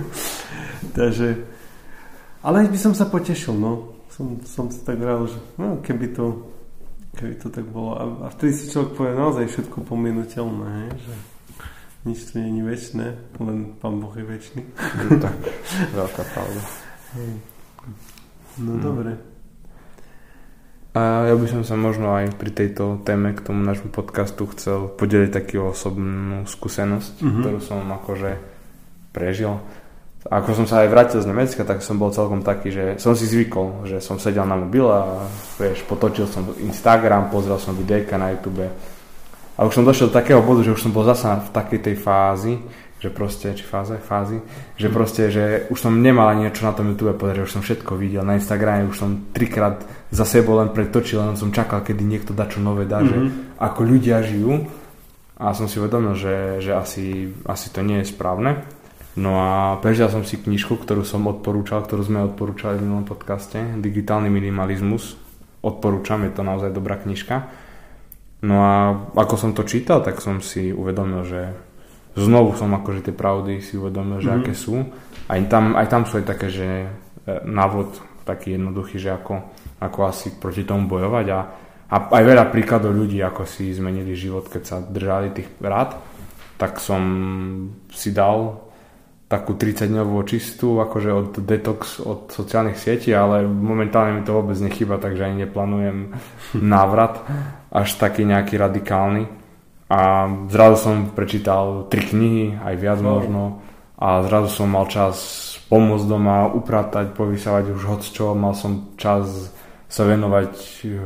Takže, 0.98 1.28
ale 2.44 2.68
by 2.68 2.78
som 2.80 2.92
sa 2.92 3.08
potešil, 3.08 3.56
no. 3.56 3.92
Som, 4.12 4.44
som 4.44 4.68
sa 4.68 4.92
tak 4.92 5.00
rád, 5.00 5.28
že 5.32 5.40
no, 5.56 5.80
keby 5.80 6.12
to 6.12 6.52
Keby 7.12 7.34
to 7.44 7.52
tak 7.52 7.68
bolo. 7.68 7.92
A, 7.92 8.04
a 8.24 8.26
vtedy 8.32 8.56
si 8.56 8.72
človek 8.72 8.96
povie 8.96 9.12
naozaj 9.12 9.44
všetko 9.52 9.84
pominuteľné, 9.84 10.68
hej? 10.80 10.90
že 10.96 11.12
nič 12.02 12.18
tu 12.30 12.42
nie 12.42 12.58
je 12.58 12.64
väčšie, 12.66 13.06
len 13.38 13.58
Pán 13.78 14.02
Boh 14.02 14.14
je 14.14 14.24
väčší. 14.26 14.58
tak, 15.22 15.36
veľká 15.94 16.22
pravda. 16.34 16.62
No 18.58 18.72
hmm. 18.76 18.82
dobre. 18.82 19.12
A 20.92 21.24
ja 21.24 21.32
by 21.32 21.46
som 21.48 21.62
sa 21.64 21.72
možno 21.72 22.12
aj 22.12 22.36
pri 22.36 22.52
tejto 22.52 23.00
téme 23.00 23.32
k 23.32 23.40
tomu 23.40 23.64
nášmu 23.64 23.88
podcastu 23.88 24.44
chcel 24.52 24.92
podeliť 24.92 25.32
takú 25.32 25.72
osobnú 25.72 26.44
skúsenosť, 26.44 27.24
mm-hmm. 27.24 27.40
ktorú 27.40 27.58
som 27.64 27.80
akože 27.80 28.36
prežil. 29.08 29.56
A 30.28 30.44
ako 30.44 30.62
som 30.62 30.66
sa 30.68 30.84
aj 30.84 30.92
vrátil 30.92 31.24
z 31.24 31.32
Nemecka, 31.32 31.64
tak 31.64 31.80
som 31.80 31.96
bol 31.96 32.12
celkom 32.12 32.44
taký, 32.44 32.68
že 32.68 32.84
som 33.00 33.16
si 33.16 33.24
zvykol, 33.24 33.88
že 33.88 34.04
som 34.04 34.20
sedel 34.20 34.44
na 34.44 34.54
mobil 34.54 34.84
a 34.84 35.26
vieš, 35.56 35.80
potočil 35.88 36.28
som 36.28 36.44
Instagram, 36.60 37.32
pozrel 37.32 37.56
som 37.56 37.72
videjka 37.72 38.20
na 38.20 38.36
YouTube. 38.36 38.68
A 39.56 39.68
už 39.68 39.76
som 39.76 39.84
došiel 39.84 40.08
do 40.08 40.16
takého 40.16 40.40
bodu, 40.40 40.64
že 40.64 40.72
už 40.72 40.82
som 40.82 40.92
bol 40.94 41.04
zasa 41.04 41.38
v 41.38 41.48
takej 41.52 41.80
tej 41.90 41.96
fázi, 42.00 42.56
že 43.02 43.10
proste, 43.10 43.50
či 43.52 43.66
fáze, 43.66 43.98
fázy, 43.98 44.38
že 44.78 44.86
mm. 44.88 44.94
proste, 44.94 45.22
že 45.28 45.44
už 45.74 45.78
som 45.78 45.92
nemal 45.98 46.30
ani 46.30 46.46
niečo 46.46 46.62
na 46.64 46.72
tom 46.72 46.94
YouTube 46.94 47.18
povedať, 47.18 47.42
že 47.42 47.46
už 47.50 47.54
som 47.58 47.62
všetko 47.66 47.98
videl, 47.98 48.22
na 48.22 48.38
Instagrame 48.38 48.86
už 48.86 48.96
som 48.96 49.10
trikrát 49.34 49.82
za 50.14 50.22
sebou 50.22 50.56
len 50.62 50.70
pretočil, 50.70 51.18
len 51.18 51.34
som 51.34 51.50
čakal, 51.50 51.82
kedy 51.82 52.00
niekto 52.06 52.30
dá 52.30 52.46
čo 52.46 52.62
nové 52.62 52.86
dá, 52.86 53.02
mm-hmm. 53.02 53.10
že 53.10 53.16
mhm. 53.18 53.30
ako 53.58 53.80
ľudia 53.82 54.22
žijú 54.22 54.70
a 55.36 55.50
som 55.52 55.66
si 55.66 55.82
uvedomil, 55.82 56.14
že, 56.14 56.62
že 56.62 56.72
asi, 56.78 57.34
asi 57.42 57.66
to 57.74 57.82
nie 57.82 58.00
je 58.00 58.10
správne 58.14 58.62
No 59.12 59.36
a 59.44 59.76
prežil 59.84 60.08
som 60.08 60.24
si 60.24 60.40
knižku, 60.40 60.80
ktorú 60.80 61.04
som 61.04 61.28
odporúčal, 61.28 61.84
ktorú 61.84 62.00
sme 62.00 62.24
odporúčali 62.24 62.80
v 62.80 62.88
minulom 62.88 63.04
podcaste, 63.04 63.60
Digitálny 63.76 64.32
minimalizmus. 64.32 65.20
Odporúčam, 65.60 66.24
je 66.24 66.32
to 66.32 66.40
naozaj 66.40 66.72
dobrá 66.72 66.96
knižka. 66.96 67.44
No 68.42 68.56
a 68.58 68.74
ako 69.14 69.34
som 69.38 69.50
to 69.54 69.62
čítal, 69.62 70.02
tak 70.02 70.18
som 70.18 70.42
si 70.42 70.74
uvedomil, 70.74 71.22
že 71.22 71.54
znovu 72.18 72.58
som 72.58 72.74
akože 72.74 73.06
tie 73.06 73.14
pravdy 73.14 73.62
si 73.62 73.78
uvedomil, 73.78 74.18
že 74.18 74.34
mm-hmm. 74.34 74.42
aké 74.42 74.54
sú. 74.58 74.82
Aj 75.30 75.40
tam, 75.46 75.78
aj 75.78 75.86
tam 75.86 76.02
sú 76.02 76.18
aj 76.18 76.26
také, 76.26 76.50
že 76.50 76.66
e, 76.66 76.86
návod 77.46 78.02
taký 78.26 78.58
jednoduchý, 78.58 78.98
že 78.98 79.14
ako, 79.14 79.34
ako 79.78 79.98
asi 80.10 80.34
proti 80.42 80.66
tomu 80.66 80.90
bojovať 80.90 81.26
a, 81.30 81.40
a 81.86 81.96
aj 82.18 82.22
veľa 82.26 82.44
príkladov 82.50 82.94
ľudí, 82.94 83.22
ako 83.22 83.46
si 83.46 83.70
zmenili 83.70 84.14
život, 84.18 84.50
keď 84.50 84.62
sa 84.66 84.76
držali 84.82 85.30
tých 85.30 85.48
rád, 85.62 85.98
tak 86.58 86.82
som 86.82 87.02
si 87.94 88.10
dal 88.10 88.58
takú 89.32 89.56
30-dňovú 89.56 90.20
čistú, 90.28 90.76
akože 90.84 91.08
od 91.08 91.30
detox 91.40 92.04
od 92.04 92.28
sociálnych 92.28 92.76
sietí, 92.76 93.16
ale 93.16 93.48
momentálne 93.48 94.20
mi 94.20 94.22
to 94.28 94.36
vôbec 94.36 94.60
nechyba, 94.60 95.00
takže 95.00 95.24
ani 95.24 95.48
neplánujem 95.48 96.12
návrat 96.76 97.24
až 97.72 97.96
taký 97.96 98.28
nejaký 98.28 98.60
radikálny. 98.60 99.24
A 99.88 100.28
zrazu 100.52 100.76
som 100.76 100.94
prečítal 101.16 101.88
tri 101.88 102.04
knihy, 102.04 102.60
aj 102.60 102.74
viac 102.76 103.00
no. 103.00 103.08
možno, 103.16 103.42
a 103.96 104.20
zrazu 104.28 104.52
som 104.52 104.68
mal 104.68 104.84
čas 104.92 105.16
pomôcť 105.72 106.04
doma, 106.04 106.52
upratať, 106.52 107.16
povysávať 107.16 107.72
už 107.72 107.82
hoď 107.88 108.02
čo, 108.04 108.26
mal 108.36 108.52
som 108.52 108.92
čas 109.00 109.52
sa 109.92 110.08
venovať 110.08 110.52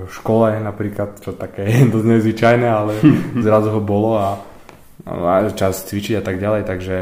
škole 0.06 0.62
napríklad, 0.62 1.18
čo 1.18 1.34
také 1.34 1.66
je 1.70 1.90
dosť 1.90 2.06
nezvyčajné, 2.06 2.66
ale 2.66 2.98
zrazu 3.46 3.70
ho 3.70 3.82
bolo 3.82 4.18
a 4.18 4.38
čas 5.54 5.86
cvičiť 5.86 6.18
a 6.18 6.22
tak 6.22 6.42
ďalej, 6.42 6.62
takže 6.66 6.96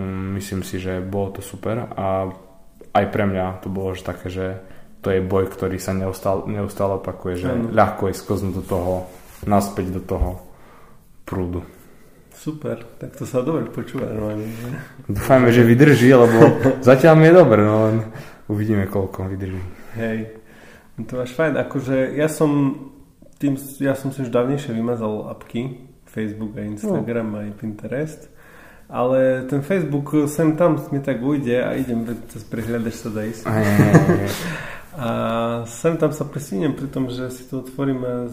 um, 0.00 0.36
myslím 0.40 0.64
si, 0.64 0.80
že 0.80 1.04
bolo 1.04 1.36
to 1.36 1.40
super 1.44 1.84
a 1.92 2.32
aj 2.92 3.04
pre 3.12 3.24
mňa 3.28 3.60
to 3.60 3.68
bolo 3.68 3.92
že 3.92 4.04
také, 4.04 4.32
že 4.32 4.46
to 5.02 5.10
je 5.10 5.20
boj, 5.20 5.50
ktorý 5.50 5.76
sa 5.76 5.92
neustále, 5.92 6.46
neustále 6.48 6.96
opakuje, 6.96 7.34
že 7.42 7.50
mm. 7.50 7.74
ľahko 7.74 8.08
je 8.08 8.14
sklznúť 8.14 8.54
do 8.54 8.64
toho, 8.64 8.94
naspäť 9.44 9.98
do 9.98 10.00
toho 10.00 10.30
prúdu. 11.26 11.66
Super, 12.32 12.82
tak 12.98 13.14
to 13.14 13.22
sa 13.22 13.38
dobre 13.42 13.70
počúva 13.70 14.08
normálne. 14.10 14.50
Dúfajme, 15.06 15.54
že 15.54 15.62
vydrží, 15.62 16.10
lebo 16.10 16.58
zatiaľ 16.82 17.14
mi 17.18 17.30
je 17.30 17.34
dobre, 17.38 17.60
no 17.62 17.74
len 17.86 17.96
uvidíme, 18.50 18.88
koľko 18.90 19.30
vydrží. 19.30 19.62
Hej, 19.94 20.18
to 21.06 21.12
máš 21.22 21.32
fajn, 21.38 21.54
akože 21.68 22.18
ja 22.18 22.26
som 22.26 22.50
tým, 23.38 23.58
ja 23.82 23.94
som 23.98 24.14
si 24.14 24.22
už 24.22 24.30
dávnejšie 24.30 24.74
vymazal 24.74 25.30
apky, 25.30 25.91
Facebook 26.12 26.52
a 26.60 26.62
Instagram 26.68 27.28
no. 27.32 27.38
aj 27.40 27.48
Pinterest. 27.56 28.22
Ale 28.92 29.48
ten 29.48 29.64
Facebook 29.64 30.28
sem 30.28 30.52
tam 30.52 30.76
mi 30.92 31.00
tak 31.00 31.16
ujde 31.24 31.64
a 31.64 31.72
idem, 31.72 32.04
cez 32.28 32.44
prihľadač 32.44 32.92
sa 32.92 33.08
dá 33.08 33.24
ísť. 33.24 33.42
a 35.00 35.08
sem 35.64 35.96
tam 35.96 36.12
sa 36.12 36.28
presíniem 36.28 36.76
pri 36.76 36.92
tom, 36.92 37.08
že 37.08 37.32
si 37.32 37.48
to 37.48 37.64
otvorím 37.64 38.04
a 38.04 38.28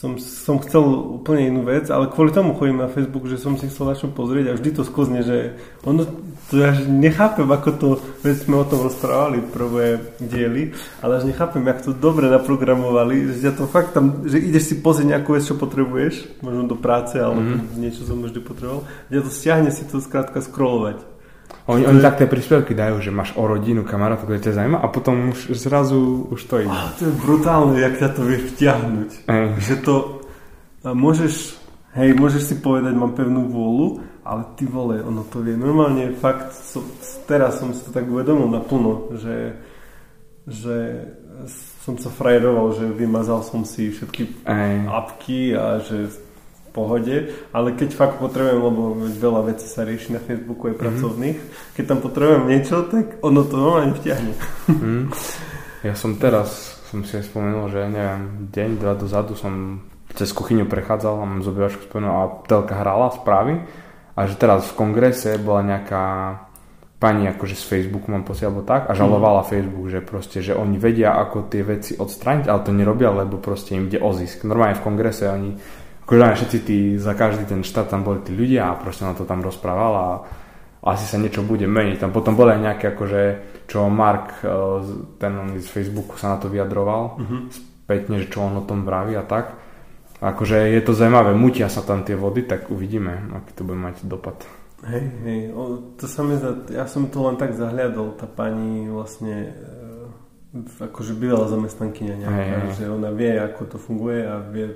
som, 0.00 0.16
som 0.16 0.56
chcel 0.64 0.80
úplne 1.20 1.52
inú 1.52 1.68
vec, 1.68 1.92
ale 1.92 2.08
kvôli 2.08 2.32
tomu 2.32 2.56
chodím 2.56 2.80
na 2.80 2.88
Facebook, 2.88 3.28
že 3.28 3.36
som 3.36 3.60
si 3.60 3.68
chcel 3.68 3.92
čo 3.92 4.08
pozrieť 4.08 4.48
a 4.48 4.56
vždy 4.56 4.70
to 4.72 4.82
sklzne, 4.88 5.20
že 5.20 5.60
ono, 5.84 6.08
to 6.48 6.56
ja 6.56 6.72
nechápem, 6.88 7.44
ako 7.44 7.68
to, 7.76 7.88
veď 8.24 8.48
sme 8.48 8.64
o 8.64 8.64
tom 8.64 8.80
rozprávali 8.80 9.44
prvé 9.52 10.00
diely, 10.16 10.72
ale 11.04 11.20
až 11.20 11.28
nechápem, 11.28 11.60
ako 11.68 11.92
to 11.92 12.00
dobre 12.00 12.32
naprogramovali, 12.32 13.28
že 13.28 13.44
ja 13.44 13.52
to 13.52 13.68
fakt 13.68 13.92
tam, 13.92 14.24
že 14.24 14.40
ideš 14.40 14.72
si 14.72 14.74
pozrieť 14.80 15.20
nejakú 15.20 15.36
vec, 15.36 15.44
čo 15.44 15.60
potrebuješ, 15.60 16.40
možno 16.40 16.64
do 16.64 16.80
práce, 16.80 17.20
alebo 17.20 17.44
mm-hmm. 17.44 17.76
niečo 17.76 18.08
som 18.08 18.24
vždy 18.24 18.40
potreboval, 18.40 18.88
ja 19.12 19.20
to 19.20 19.28
stiahne 19.28 19.68
si 19.68 19.84
to 19.84 20.00
skrátka 20.00 20.40
scrollovať. 20.40 21.09
Oni, 21.70 21.86
oni 21.86 22.00
tak 22.02 22.18
tie 22.18 22.26
príspevky 22.26 22.74
dajú, 22.74 22.98
že 22.98 23.14
máš 23.14 23.30
o 23.38 23.46
rodinu, 23.46 23.86
kamarátu, 23.86 24.26
ktoré 24.26 24.42
ťa 24.42 24.58
zaujíma 24.58 24.78
a 24.82 24.86
potom 24.90 25.30
už 25.30 25.54
zrazu 25.54 26.26
už 26.34 26.40
to 26.50 26.66
ide. 26.66 26.78
to 26.98 27.06
je 27.06 27.14
brutálne, 27.22 27.78
jak 27.78 27.94
ťa 28.02 28.08
to 28.10 28.22
vieš 28.26 28.42
vtiahnuť. 28.54 29.10
Ej. 29.30 29.46
Že 29.62 29.76
to 29.86 29.94
môžeš, 30.82 31.34
hej, 31.94 32.10
môžeš 32.18 32.42
si 32.42 32.54
povedať, 32.58 32.92
mám 32.98 33.14
pevnú 33.14 33.46
vôľu, 33.46 34.02
ale 34.26 34.42
ty 34.58 34.66
vole, 34.66 34.98
ono 34.98 35.22
to 35.30 35.40
vie. 35.46 35.54
Normálne 35.54 36.10
fakt, 36.18 36.52
so, 36.52 36.82
teraz 37.30 37.62
som 37.62 37.70
si 37.70 37.86
to 37.86 37.94
tak 37.94 38.10
uvedomil 38.10 38.50
naplno, 38.50 39.14
že, 39.16 39.54
že 40.50 40.76
som 41.80 41.96
sa 41.96 42.12
frajeroval, 42.12 42.76
že 42.76 42.84
vymazal 42.92 43.40
som 43.40 43.64
si 43.64 43.88
všetky 43.88 44.44
Ej. 44.44 44.74
apky 44.90 45.40
a 45.56 45.80
že 45.80 46.12
pohode, 46.70 47.34
ale 47.50 47.68
keď 47.74 47.90
fakt 47.94 48.16
potrebujem, 48.22 48.60
lebo 48.62 48.82
veľa 48.98 49.50
vecí 49.54 49.66
sa 49.66 49.82
rieši 49.82 50.14
na 50.14 50.20
Facebooku 50.22 50.70
aj 50.70 50.74
mhm. 50.74 50.80
pracovných, 50.80 51.38
mm-hmm. 51.38 51.74
keď 51.76 51.84
tam 51.84 51.98
potrebujem 51.98 52.44
niečo, 52.46 52.76
tak 52.86 53.06
ono 53.20 53.40
to 53.46 53.54
normálne 53.58 53.94
vtiahne. 53.98 54.32
Mm. 54.70 55.04
Ja 55.80 55.96
som 55.96 56.20
teraz, 56.20 56.76
som 56.92 57.00
si 57.08 57.16
aj 57.16 57.24
spomenul, 57.32 57.72
že 57.72 57.88
neviem, 57.88 58.52
deň, 58.52 58.70
dva 58.84 58.92
dozadu 58.92 59.32
som 59.32 59.80
cez 60.12 60.28
kuchyňu 60.34 60.66
prechádzal 60.66 61.22
a 61.22 61.24
mám 61.24 61.40
z 61.40 61.48
obývačku 61.48 61.86
spomenul 61.86 62.14
a 62.14 62.24
telka 62.44 62.74
hrala 62.76 63.14
správy 63.14 63.64
a 64.18 64.20
že 64.26 64.34
teraz 64.36 64.66
v 64.68 64.76
kongrese 64.76 65.38
bola 65.38 65.62
nejaká 65.62 66.04
pani 67.00 67.24
akože 67.32 67.56
z 67.56 67.64
Facebooku 67.64 68.12
mám 68.12 68.28
pocit 68.28 68.44
alebo 68.44 68.60
tak 68.60 68.90
a 68.90 68.92
žalovala 68.92 69.40
mm. 69.40 69.48
Facebook, 69.48 69.86
že 69.88 70.00
proste, 70.04 70.38
že 70.44 70.52
oni 70.52 70.76
vedia 70.76 71.16
ako 71.16 71.48
tie 71.48 71.64
veci 71.64 71.96
odstrániť, 71.96 72.44
ale 72.44 72.60
to 72.60 72.76
nerobia, 72.76 73.08
lebo 73.08 73.40
proste 73.40 73.72
im 73.72 73.88
ide 73.88 73.96
o 74.04 74.12
zisk. 74.12 74.44
Normálne 74.44 74.76
v 74.76 74.84
kongrese 74.84 75.24
oni, 75.32 75.56
akože 76.10 76.42
všetci 76.42 76.58
tí, 76.66 76.78
za 76.98 77.14
každý 77.14 77.46
ten 77.46 77.62
štát 77.62 77.86
tam 77.86 78.02
boli 78.02 78.18
tí 78.26 78.34
ľudia 78.34 78.74
a 78.74 78.78
proste 78.78 79.06
na 79.06 79.14
to 79.14 79.22
tam 79.22 79.46
rozprávala 79.46 80.00
a 80.02 80.14
asi 80.90 81.06
sa 81.06 81.22
niečo 81.22 81.46
bude 81.46 81.70
meniť. 81.70 82.02
Tam 82.02 82.10
potom 82.10 82.34
boli 82.34 82.56
aj 82.56 82.60
nejaké 82.66 82.84
akože, 82.90 83.22
čo 83.70 83.86
Mark, 83.86 84.42
eh, 84.42 84.50
ten 85.22 85.62
z 85.62 85.68
Facebooku 85.70 86.18
sa 86.18 86.34
na 86.34 86.38
to 86.42 86.50
vyjadroval, 86.50 87.14
mm-hmm. 87.14 87.40
spätne, 87.86 88.18
že 88.18 88.26
čo 88.26 88.42
on 88.42 88.58
o 88.58 88.66
tom 88.66 88.82
vraví 88.82 89.14
a 89.14 89.22
tak. 89.22 89.54
Akože 90.18 90.74
je 90.74 90.82
to 90.82 90.92
zaujímavé, 90.92 91.32
mutia 91.32 91.70
sa 91.70 91.80
tam 91.80 92.02
tie 92.02 92.18
vody, 92.18 92.44
tak 92.44 92.68
uvidíme, 92.68 93.30
aký 93.40 93.56
to 93.56 93.62
bude 93.64 93.78
mať 93.80 94.04
dopad. 94.04 94.36
Hej, 94.84 95.04
hej, 95.24 95.40
o, 95.54 95.94
to 95.96 96.04
sa 96.10 96.26
mi 96.26 96.36
zdá, 96.36 96.56
ja 96.72 96.84
som 96.90 97.08
to 97.08 97.24
len 97.24 97.38
tak 97.38 97.56
zahľadol, 97.56 98.16
tá 98.16 98.24
pani 98.24 98.88
vlastne 98.88 99.52
e, 99.52 100.88
akože 100.88 101.16
bývala 101.16 101.48
zamestnankyňa 101.52 102.14
nejaká, 102.16 102.56
hej. 102.64 102.72
že 102.80 102.84
ona 102.88 103.12
vie, 103.12 103.32
ako 103.36 103.76
to 103.76 103.76
funguje 103.76 104.24
a 104.24 104.40
vie, 104.44 104.72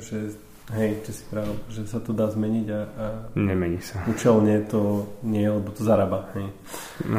že 0.00 0.36
hej, 0.74 0.98
čo 1.06 1.10
si 1.14 1.22
pravil, 1.30 1.54
že 1.70 1.86
sa 1.86 2.02
to 2.02 2.10
dá 2.10 2.26
zmeniť 2.26 2.66
a, 2.74 2.80
a 2.82 3.06
nemení 3.38 3.78
sa. 3.78 4.02
Účelne 4.10 4.66
to 4.66 5.06
nie, 5.22 5.46
lebo 5.46 5.70
to 5.70 5.86
zarába, 5.86 6.26
hej. 6.34 6.50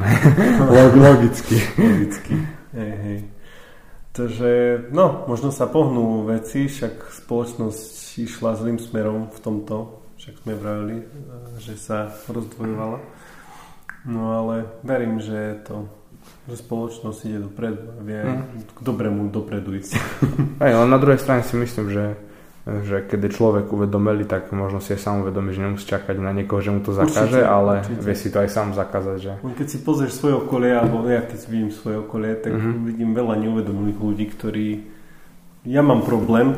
Logicky. 1.08 1.56
Logicky, 1.80 2.36
hej, 2.75 2.94
hej. 3.04 3.20
Takže, 4.12 4.50
no, 4.92 5.30
možno 5.30 5.54
sa 5.54 5.70
pohnú 5.70 6.25
veci, 6.25 6.66
však 6.66 7.13
spoločnosť 7.24 8.18
išla 8.18 8.58
zlým 8.58 8.82
smerom 8.82 9.30
v 9.30 9.39
tomto, 9.46 10.01
však 10.18 10.42
sme 10.42 10.54
vravili, 10.58 10.96
e, 11.00 11.06
že 11.62 11.77
sa 11.77 12.10
rozdvojovala. 12.25 12.98
No 14.10 14.22
ale 14.34 14.66
verím, 14.82 15.22
že 15.22 15.62
to 15.63 15.86
že 16.48 16.63
spoločnosť 16.63 17.20
ide 17.27 17.39
dopredu 17.44 17.92
a 17.92 18.00
vie 18.04 18.20
mm. 18.24 18.72
k 18.72 18.80
dobrému 18.80 19.32
dopredu 19.36 19.75
ísť. 19.75 20.00
Aj, 20.63 20.72
ale 20.72 20.88
na 20.88 21.00
druhej 21.00 21.20
strane 21.20 21.44
si 21.44 21.60
myslím, 21.60 21.92
že 21.92 22.16
že 22.68 23.08
keď 23.08 23.20
je 23.28 23.32
človek 23.32 23.72
uvedomelý, 23.72 24.28
tak 24.28 24.52
možno 24.52 24.84
si 24.84 24.92
aj 24.92 25.00
sám 25.00 25.16
uvedomí, 25.24 25.56
že 25.56 25.64
nemusí 25.64 25.88
čakať 25.88 26.20
na 26.20 26.36
niekoho, 26.36 26.60
že 26.60 26.76
mu 26.76 26.84
to 26.84 26.92
zakáže, 26.92 27.40
určite, 27.40 27.48
ale 27.48 27.74
určite. 27.80 28.04
vie 28.04 28.16
si 28.20 28.28
to 28.28 28.38
aj 28.44 28.50
sám 28.52 28.68
zakázať. 28.76 29.18
Že... 29.24 29.32
Keď 29.56 29.68
si 29.72 29.78
pozrieš 29.80 30.14
svoje 30.20 30.36
okolie, 30.36 30.76
alebo 30.76 31.08
ja 31.08 31.24
keď 31.24 31.40
vidím 31.48 31.72
svoje 31.72 32.04
okolie, 32.04 32.36
tak 32.36 32.52
mm-hmm. 32.52 32.84
vidím 32.84 33.12
veľa 33.16 33.36
neuvedomilých 33.40 34.00
ľudí, 34.04 34.26
ktorí... 34.36 34.68
Ja 35.68 35.84
mám 35.84 36.04
problém, 36.04 36.56
e, 36.56 36.58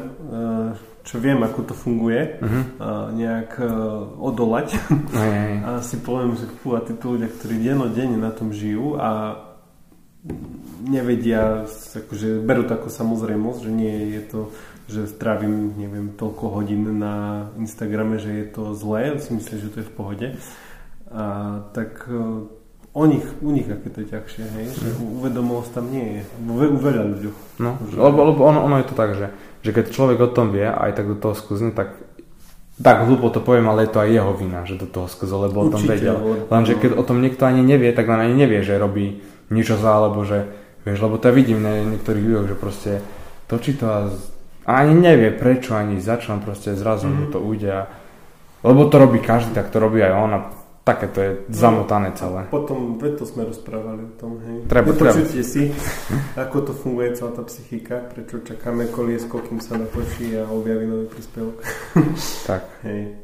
čo 1.06 1.18
viem, 1.18 1.42
ako 1.42 1.74
to 1.74 1.74
funguje, 1.74 2.38
uh-huh. 2.38 2.64
a 2.78 2.90
nejak 3.10 3.58
uh, 3.58 4.06
odolať. 4.22 4.78
Aj, 5.18 5.26
aj. 5.26 5.54
A 5.66 5.70
si 5.82 5.98
poviem, 5.98 6.38
že 6.38 6.46
fú, 6.62 6.78
a 6.78 6.86
títo 6.86 7.18
ľudia, 7.18 7.34
ktorí 7.34 7.58
dennodenne 7.58 8.22
na 8.22 8.30
tom 8.30 8.54
žijú 8.54 8.94
a 9.02 9.42
nevedia, 10.86 11.66
akože 11.66 12.44
berú 12.44 12.68
to 12.68 12.76
ako 12.76 12.90
samozrejmosť, 12.92 13.60
že 13.64 13.72
nie 13.72 13.96
je 14.20 14.22
to, 14.28 14.40
že 14.90 15.06
strávim, 15.06 15.78
neviem, 15.78 16.12
toľko 16.18 16.60
hodín 16.60 16.90
na 16.98 17.48
Instagrame, 17.62 18.18
že 18.18 18.34
je 18.34 18.46
to 18.50 18.74
zlé, 18.74 19.22
si 19.22 19.38
myslím, 19.38 19.58
že 19.62 19.72
to 19.72 19.78
je 19.80 19.88
v 19.88 19.94
pohode. 19.94 20.28
A 21.14 21.24
tak 21.78 22.10
o 22.94 23.04
nich, 23.06 23.26
u 23.46 23.50
nich 23.54 23.70
aké 23.70 23.94
to 23.94 24.02
je 24.02 24.08
ťažšie, 24.10 24.46
hej? 24.50 24.68
že 24.74 24.90
mm. 24.98 25.22
uvedomosť 25.22 25.70
tam 25.78 25.86
nie 25.94 26.20
je, 26.20 26.22
u 26.42 26.78
veľa 26.82 27.04
ľuďoch. 27.06 27.38
No, 27.62 27.78
že... 27.86 27.96
lebo, 27.98 28.20
lebo 28.34 28.42
ono, 28.44 28.66
ono 28.66 28.82
je 28.82 28.88
to 28.90 28.96
tak, 28.98 29.14
že 29.14 29.30
že 29.60 29.76
keď 29.76 29.86
človek 29.92 30.20
o 30.24 30.30
tom 30.32 30.56
vie 30.56 30.64
a 30.64 30.88
aj 30.88 30.92
tak 30.96 31.06
do 31.12 31.18
toho 31.20 31.36
skúzne, 31.36 31.76
tak 31.76 32.00
tak 32.80 33.04
hlúpo 33.04 33.28
to 33.28 33.44
poviem, 33.44 33.68
ale 33.68 33.84
je 33.84 33.92
to 33.92 34.00
aj 34.00 34.08
jeho 34.08 34.32
vina, 34.40 34.64
že 34.64 34.80
do 34.80 34.88
toho 34.88 35.12
skúzol, 35.12 35.52
lebo 35.52 35.68
Určite, 35.68 35.68
o 35.68 35.74
tom 35.76 35.84
vedel. 35.84 36.18
Lenže 36.48 36.74
keď 36.80 36.92
o 36.96 37.04
tom 37.04 37.20
niekto 37.20 37.44
ani 37.44 37.60
nevie, 37.60 37.92
tak 37.92 38.08
on 38.08 38.24
ani 38.24 38.32
nevie, 38.32 38.64
že 38.64 38.80
robí 38.80 39.20
niečo 39.52 39.76
za, 39.76 40.00
alebo 40.00 40.24
že, 40.24 40.48
vieš, 40.88 41.04
lebo 41.04 41.20
to 41.20 41.28
ja 41.28 41.34
vidím 41.36 41.60
na 41.60 41.76
niektorých 41.76 42.24
ľuďoch, 42.24 42.48
že 42.48 42.56
proste 42.56 42.92
točí 43.52 43.76
to 43.76 43.84
a, 43.84 44.08
a 44.70 44.86
ani 44.86 44.94
nevie 44.94 45.34
prečo, 45.34 45.74
ani 45.74 45.98
za 45.98 46.22
čo, 46.22 46.38
proste 46.38 46.78
zrazu 46.78 47.10
mm-hmm. 47.10 47.26
mu 47.26 47.34
to 47.34 47.40
ujde 47.42 47.70
a 47.74 47.84
lebo 48.62 48.86
to 48.86 49.00
robí 49.00 49.24
každý, 49.24 49.56
tak 49.56 49.74
to 49.74 49.80
robí 49.80 50.04
aj 50.04 50.14
on 50.14 50.32
a 50.36 50.40
také 50.84 51.08
to 51.08 51.20
je 51.22 51.32
zamotané 51.50 52.12
celé. 52.18 52.44
Potom, 52.52 52.98
veď 53.00 53.24
to 53.24 53.26
sme 53.26 53.48
rozprávali 53.48 54.04
o 54.04 54.14
tom, 54.20 54.42
hej. 54.44 54.68
Treba, 54.68 54.92
treba. 54.94 55.16
si, 55.26 55.72
ako 56.36 56.58
to 56.68 56.74
funguje 56.76 57.16
celá 57.16 57.32
tá 57.32 57.44
psychika, 57.48 58.04
prečo 58.10 58.44
čakáme 58.44 58.92
koliesko, 58.92 59.40
kým 59.46 59.64
sa 59.64 59.80
natočí 59.80 60.36
a 60.36 60.50
objaví 60.50 60.86
nový 60.86 61.08
príspevok. 61.08 61.62
tak. 62.50 62.68
Hej. 62.84 63.16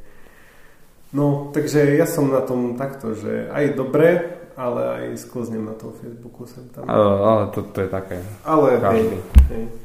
No, 1.12 1.52
takže 1.52 1.96
ja 2.00 2.08
som 2.08 2.32
na 2.32 2.44
tom 2.44 2.80
takto, 2.80 3.16
že 3.16 3.52
aj 3.52 3.76
dobre, 3.76 4.40
ale 4.56 4.82
aj 5.12 5.26
sklznem 5.26 5.68
na 5.68 5.76
tom 5.76 5.92
Facebooku 6.00 6.48
sem 6.48 6.64
tam. 6.72 6.88
Ale, 6.88 7.12
ale 7.12 7.44
to, 7.52 7.60
to 7.76 7.80
je 7.84 7.90
také. 7.92 8.18
Ale 8.48 8.80
hej, 8.80 9.20
hej. 9.52 9.85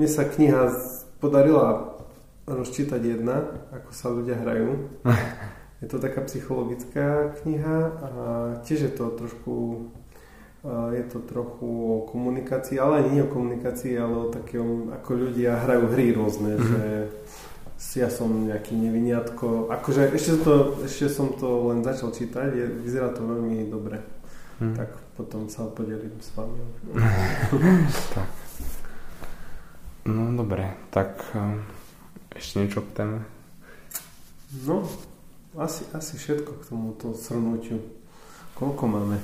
Mne 0.00 0.08
sa 0.08 0.24
kniha 0.24 0.72
podarila 1.20 1.92
rozčítať 2.48 3.04
jedna, 3.04 3.52
ako 3.68 3.90
sa 3.92 4.08
ľudia 4.08 4.40
hrajú. 4.40 4.88
Je 5.84 5.92
to 5.92 6.00
taká 6.00 6.24
psychologická 6.24 7.36
kniha 7.44 7.78
a 8.00 8.10
tiež 8.64 8.88
je 8.88 8.92
to 8.92 9.16
trošku 9.16 9.88
je 10.92 11.04
to 11.08 11.24
trochu 11.24 11.64
o 11.64 12.04
komunikácii, 12.04 12.76
ale 12.76 13.08
nie 13.08 13.24
o 13.24 13.32
komunikácii, 13.32 13.96
ale 13.96 14.12
o 14.12 14.28
takom, 14.28 14.92
ako 14.92 15.28
ľudia 15.28 15.56
hrajú 15.56 15.88
hry 15.88 16.12
rôzne, 16.12 16.60
mm-hmm. 16.60 17.08
že 17.80 17.96
ja 17.96 18.12
som 18.12 18.28
nejaký 18.28 18.76
neviniatko. 18.76 19.72
Akože 19.72 20.12
ešte, 20.12 20.44
to, 20.44 20.84
ešte 20.84 21.08
som 21.08 21.32
to 21.32 21.72
len 21.72 21.80
začal 21.80 22.12
čítať, 22.12 22.52
je, 22.52 22.64
vyzerá 22.84 23.08
to 23.16 23.24
veľmi 23.24 23.72
dobre. 23.72 24.04
Mm. 24.60 24.76
Tak 24.76 25.00
potom 25.16 25.48
sa 25.48 25.64
podelím 25.64 26.20
s 26.20 26.28
vami. 26.36 26.60
tak. 28.16 28.39
No 30.10 30.34
dobre, 30.34 30.74
tak 30.90 31.22
um, 31.38 31.62
ešte 32.34 32.58
niečo 32.58 32.82
k 32.82 32.90
téme? 32.98 33.18
No, 34.66 34.82
asi, 35.54 35.86
asi 35.94 36.18
všetko 36.18 36.50
k 36.58 36.62
tomuto 36.66 37.14
shrnutiu. 37.14 37.78
Koľko 38.58 38.90
máme? 38.90 39.22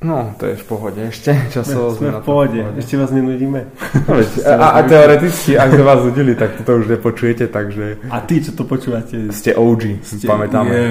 No, 0.00 0.32
to 0.40 0.48
je 0.48 0.56
v 0.56 0.64
pohode 0.64 1.00
ešte. 1.04 1.36
Časovo 1.54 1.92
sme, 1.92 2.08
sme 2.08 2.08
v 2.16 2.24
pohode. 2.24 2.60
pohode. 2.64 2.80
Ešte 2.80 2.94
vás 2.96 3.12
nenudíme. 3.12 3.60
No, 4.08 4.64
a, 4.64 4.80
a 4.80 4.88
teoreticky, 4.88 5.60
ak 5.60 5.68
sme 5.76 5.84
vás 5.84 6.00
nudili, 6.00 6.32
tak 6.32 6.64
to 6.64 6.80
už 6.80 6.88
nepočujete, 6.88 7.52
takže... 7.52 8.08
A 8.08 8.24
tí, 8.24 8.40
čo 8.40 8.56
to 8.56 8.64
počúvate... 8.64 9.28
Ste 9.36 9.52
OG, 9.52 10.00
ste, 10.00 10.24
pamätáme. 10.24 10.72
Je, 10.72 10.88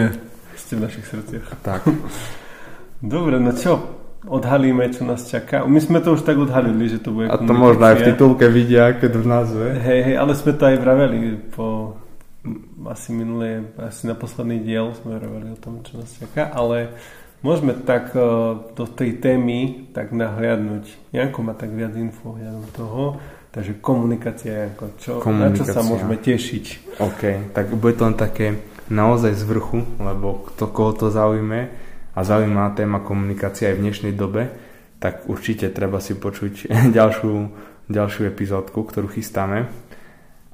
ste 0.54 0.74
v 0.78 0.82
našich 0.86 1.06
srdciach. 1.10 1.48
Tak. 1.66 1.82
Dobre, 3.02 3.42
no 3.42 3.58
čo? 3.58 3.97
Odhalíme, 4.28 4.92
čo 4.92 5.08
nás 5.08 5.24
čaká. 5.32 5.64
My 5.64 5.80
sme 5.80 6.04
to 6.04 6.20
už 6.20 6.28
tak 6.28 6.36
odhalili, 6.36 6.92
že 6.92 7.00
to 7.00 7.16
bude 7.16 7.32
A 7.32 7.40
to 7.40 7.54
možno 7.56 7.84
aj 7.88 7.96
v 8.04 8.06
titulke 8.12 8.46
vidia, 8.52 8.92
keď 8.92 9.12
v 9.24 9.26
názve. 9.26 9.66
Hej, 9.80 10.00
hej, 10.12 10.16
ale 10.20 10.36
sme 10.36 10.52
to 10.52 10.64
aj 10.68 10.76
vraveli 10.84 11.40
po 11.56 11.96
asi 12.88 13.12
minulé, 13.12 13.64
asi 13.80 14.08
na 14.08 14.16
posledný 14.16 14.64
diel 14.64 14.96
sme 14.96 15.20
hovorili 15.20 15.52
o 15.56 15.60
tom, 15.60 15.84
čo 15.84 16.00
nás 16.00 16.12
čaká, 16.16 16.48
ale 16.48 16.96
môžeme 17.44 17.76
tak 17.76 18.16
uh, 18.16 18.56
do 18.76 18.86
tej 18.88 19.20
témy 19.20 19.92
tak 19.92 20.16
nahliadnúť. 20.16 21.12
Janko 21.12 21.40
má 21.44 21.54
tak 21.58 21.76
viac 21.76 21.96
info 22.00 22.36
hľadom 22.40 22.68
toho, 22.72 23.04
takže 23.52 23.80
komunikácia, 23.84 24.68
Janko, 24.68 24.86
čo, 25.02 25.12
komunikácia. 25.20 25.52
na 25.52 25.68
čo 25.68 25.76
sa 25.76 25.84
môžeme 25.84 26.16
tešiť? 26.16 26.66
OK, 27.04 27.52
tak 27.52 27.66
bude 27.76 27.96
to 28.00 28.08
len 28.08 28.16
také 28.16 28.60
naozaj 28.88 29.36
z 29.36 29.44
vrchu, 29.44 29.84
lebo 30.00 30.48
kto 30.54 30.64
koho 30.72 30.92
to 30.96 31.08
zaujme 31.12 31.87
a 32.18 32.20
zaujíma 32.26 32.74
téma 32.74 33.06
komunikácia 33.06 33.70
aj 33.70 33.78
v 33.78 33.84
dnešnej 33.86 34.14
dobe, 34.18 34.50
tak 34.98 35.30
určite 35.30 35.70
treba 35.70 36.02
si 36.02 36.18
počuť 36.18 36.66
ďalšiu, 36.98 37.34
ďalšiu 37.94 38.22
epizódku, 38.26 38.82
ktorú 38.82 39.14
chystáme 39.14 39.70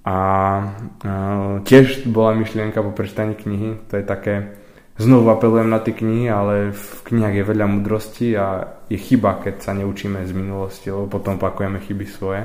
a 0.04 0.18
uh, 0.60 1.64
tiež 1.64 2.04
bola 2.12 2.36
myšlienka 2.36 2.84
po 2.84 2.92
prečítaní 2.92 3.40
knihy, 3.40 3.80
to 3.88 3.96
je 3.96 4.04
také, 4.04 4.52
znovu 5.00 5.32
apelujem 5.32 5.72
na 5.72 5.80
tie 5.80 5.96
knihy, 5.96 6.28
ale 6.28 6.76
v 6.76 7.00
knihách 7.08 7.36
je 7.40 7.44
veľa 7.48 7.66
mudrosti 7.72 8.28
a 8.36 8.68
je 8.92 9.00
chyba, 9.00 9.40
keď 9.40 9.64
sa 9.64 9.72
neučíme 9.72 10.20
z 10.28 10.36
minulosti, 10.36 10.92
lebo 10.92 11.08
potom 11.08 11.40
opakujeme 11.40 11.80
chyby 11.80 12.06
svoje. 12.06 12.44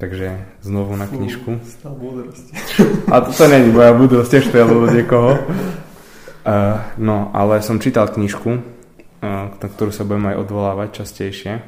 Takže 0.00 0.32
znovu 0.64 0.96
na 0.96 1.04
knižku. 1.04 1.60
A 3.12 3.20
to, 3.20 3.36
to 3.36 3.44
není 3.52 3.68
moja 3.68 3.92
múdrosť, 3.92 4.30
tiež 4.32 4.48
to 4.48 4.56
je 4.56 4.64
od 4.64 4.94
niekoho. 4.96 5.36
Uh, 6.50 6.82
no, 6.98 7.30
ale 7.30 7.62
som 7.62 7.78
čítal 7.78 8.10
knižku, 8.10 8.50
uh, 8.50 9.54
na 9.54 9.66
ktorú 9.70 9.94
sa 9.94 10.02
budem 10.02 10.34
aj 10.34 10.40
odvolávať 10.42 10.88
častejšie. 10.98 11.62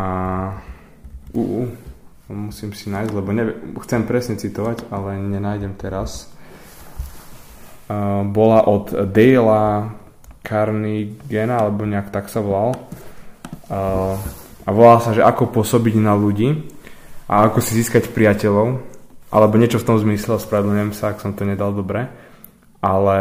A 0.00 0.06
uh, 1.36 1.36
uh, 1.36 1.68
musím 2.32 2.72
si 2.72 2.88
nájsť, 2.88 3.12
lebo 3.12 3.36
neviem, 3.36 3.76
chcem 3.84 4.08
presne 4.08 4.40
citovať, 4.40 4.88
ale 4.88 5.20
nenájdem 5.20 5.76
teraz. 5.76 6.32
Uh, 7.84 8.24
bola 8.24 8.64
od 8.64 8.96
Dale'a 8.96 9.92
Carnegena, 10.40 11.60
alebo 11.60 11.84
nejak 11.84 12.08
tak 12.08 12.32
sa 12.32 12.40
volal. 12.40 12.80
Uh, 13.68 14.16
a 14.64 14.70
volala 14.72 15.04
sa, 15.04 15.12
že 15.12 15.20
ako 15.20 15.52
pôsobiť 15.52 16.00
na 16.00 16.16
ľudí 16.16 16.64
a 17.28 17.44
ako 17.44 17.60
si 17.60 17.76
získať 17.76 18.08
priateľov, 18.08 18.80
alebo 19.28 19.54
niečo 19.60 19.76
v 19.76 19.86
tom 19.92 20.00
zmysle, 20.00 20.40
spravedlňujem 20.40 20.96
sa, 20.96 21.12
ak 21.12 21.20
som 21.20 21.36
to 21.36 21.44
nedal 21.44 21.76
dobre. 21.76 22.08
Ale 22.80 23.18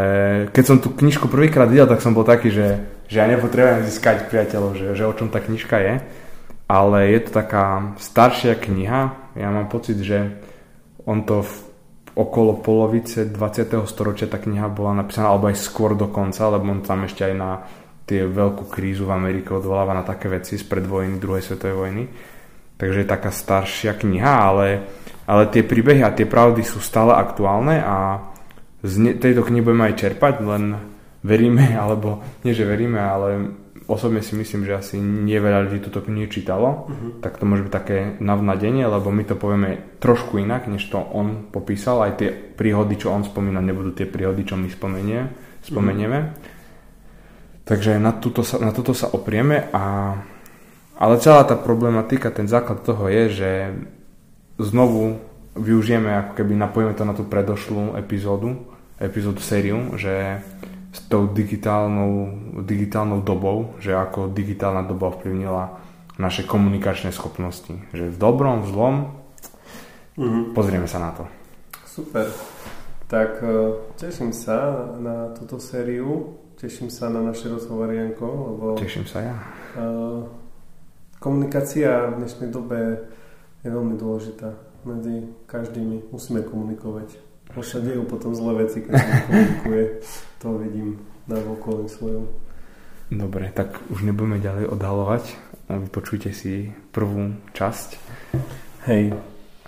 keď 0.56 0.64
som 0.64 0.78
tú 0.80 0.96
knižku 0.96 1.28
prvýkrát 1.28 1.68
videl, 1.68 1.88
tak 1.88 2.00
som 2.00 2.16
bol 2.16 2.24
taký, 2.24 2.48
že, 2.48 2.80
že 3.12 3.20
ja 3.20 3.28
nepotrebujem 3.28 3.84
získať 3.92 4.32
priateľov, 4.32 4.80
že, 4.80 4.88
že 4.96 5.04
o 5.04 5.12
čom 5.12 5.28
tá 5.28 5.44
knižka 5.44 5.78
je 5.84 5.94
ale 6.70 7.10
je 7.10 7.20
to 7.26 7.32
taká 7.34 7.98
staršia 7.98 8.54
kniha. 8.54 9.34
Ja 9.34 9.50
mám 9.50 9.74
pocit, 9.74 9.98
že 10.06 10.38
on 11.02 11.26
to 11.26 11.42
v, 11.42 11.54
okolo 12.14 12.62
polovice 12.62 13.26
20. 13.26 13.90
storočia 13.90 14.30
tá 14.30 14.38
kniha 14.38 14.70
bola 14.70 15.02
napísaná, 15.02 15.34
alebo 15.34 15.50
aj 15.50 15.58
skôr 15.58 15.98
dokonca, 15.98 16.46
lebo 16.54 16.70
on 16.70 16.86
tam 16.86 17.10
ešte 17.10 17.26
aj 17.26 17.34
na 17.34 17.66
tie 18.06 18.22
veľkú 18.30 18.70
krízu 18.70 19.10
v 19.10 19.18
Amerike 19.18 19.50
odvoláva 19.50 19.98
na 19.98 20.06
také 20.06 20.30
veci 20.30 20.62
z 20.62 20.66
predvojny, 20.70 21.18
druhej 21.18 21.42
svetovej 21.42 21.76
vojny. 21.78 22.04
Takže 22.78 23.02
je 23.02 23.08
taká 23.10 23.34
staršia 23.34 23.98
kniha, 23.98 24.34
ale, 24.54 24.68
ale 25.26 25.50
tie 25.50 25.66
príbehy 25.66 26.06
a 26.06 26.14
tie 26.14 26.30
pravdy 26.30 26.62
sú 26.62 26.78
stále 26.86 27.18
aktuálne 27.18 27.82
a 27.82 28.30
z 28.84 29.20
tejto 29.20 29.44
knihy 29.44 29.64
budeme 29.64 29.92
aj 29.92 30.00
čerpať, 30.00 30.42
len 30.44 30.80
veríme, 31.26 31.76
alebo 31.84 32.24
nie, 32.44 32.56
že 32.56 32.68
veríme, 32.68 33.00
ale 33.00 33.30
osobne 33.90 34.22
si 34.22 34.38
myslím, 34.38 34.70
že 34.70 34.78
asi 34.78 34.96
nie 35.02 35.42
veľa 35.42 35.66
ľudí 35.66 35.82
túto 35.82 36.06
knihu 36.06 36.30
čítalo, 36.30 36.86
uh-huh. 36.86 37.12
tak 37.26 37.42
to 37.42 37.50
môže 37.50 37.66
byť 37.66 37.74
také 37.74 37.98
navnadenie, 38.22 38.86
lebo 38.86 39.10
my 39.10 39.24
to 39.26 39.34
povieme 39.34 39.98
trošku 39.98 40.38
inak, 40.38 40.70
než 40.70 40.86
to 40.94 41.02
on 41.02 41.50
popísal. 41.50 42.06
Aj 42.06 42.14
tie 42.14 42.30
príhody, 42.30 43.02
čo 43.02 43.10
on 43.10 43.26
spomína, 43.26 43.66
nebudú 43.66 43.98
tie 43.98 44.06
príhody, 44.06 44.46
čo 44.46 44.54
my 44.56 44.70
spomenie, 44.70 45.34
spomenieme. 45.66 46.20
Uh-huh. 46.22 46.58
Takže 47.66 47.98
na, 48.02 48.14
túto 48.14 48.42
sa, 48.42 48.62
na 48.62 48.74
toto 48.74 48.98
sa 48.98 49.10
oprieme 49.10 49.70
a 49.74 50.18
ale 51.00 51.16
celá 51.24 51.48
tá 51.48 51.56
problematika, 51.56 52.28
ten 52.28 52.44
základ 52.44 52.84
toho 52.84 53.08
je, 53.08 53.24
že 53.32 53.52
znovu 54.60 55.24
využijeme, 55.56 56.12
ako 56.12 56.32
keby 56.36 56.60
napojíme 56.60 56.92
to 56.92 57.08
na 57.08 57.16
tú 57.16 57.24
predošlú 57.24 57.96
epizódu, 57.96 58.68
epizódu 59.00 59.40
sériu, 59.40 59.96
že 59.96 60.44
s 60.92 61.00
tou 61.08 61.30
digitálnou, 61.30 62.34
digitálnou 62.66 63.22
dobou, 63.22 63.78
že 63.80 63.96
ako 63.96 64.34
digitálna 64.34 64.84
doba 64.84 65.14
ovplyvnila 65.14 65.80
naše 66.20 66.44
komunikačné 66.44 67.16
schopnosti. 67.16 67.72
Že 67.96 68.12
v 68.12 68.18
dobrom, 68.20 68.66
v 68.66 68.68
zlom, 68.68 68.96
mm-hmm. 70.20 70.44
pozrieme 70.52 70.90
sa 70.90 71.00
na 71.00 71.12
to. 71.16 71.24
Super. 71.88 72.28
Tak 73.10 73.42
e, 73.42 73.54
teším 73.98 74.36
sa 74.36 74.92
na 75.00 75.32
túto 75.34 75.58
sériu, 75.58 76.38
teším 76.60 76.92
sa 76.92 77.08
na 77.08 77.24
naše 77.24 77.50
rozhovory, 77.50 77.98
Janko, 77.98 78.28
lebo... 78.28 78.66
Teším 78.78 79.08
sa 79.08 79.24
ja. 79.24 79.36
Uh, 79.80 80.26
komunikácia 81.22 82.10
v 82.14 82.26
dnešnej 82.26 82.50
dobe 82.50 83.06
je 83.64 83.70
veľmi 83.70 83.96
dôležitá 83.96 84.54
medzi 84.84 85.30
každými. 85.48 86.12
Musíme 86.12 86.44
komunikovať. 86.44 87.29
Už 87.58 87.66
sa 87.66 87.82
dejú 87.82 88.06
potom 88.06 88.38
zlé 88.38 88.66
veci, 88.66 88.86
keď 88.86 88.92
sa 88.94 89.16
komunikuje. 89.26 89.84
To 90.40 90.48
vidím 90.62 90.90
na 91.26 91.38
okolí 91.42 91.90
svojom. 91.90 92.30
Dobre, 93.10 93.50
tak 93.50 93.74
už 93.90 94.06
nebudeme 94.06 94.38
ďalej 94.38 94.70
odhalovať. 94.70 95.24
Vypočujte 95.66 96.30
si 96.30 96.70
prvú 96.94 97.34
časť. 97.58 97.90
Hej, 98.86 99.18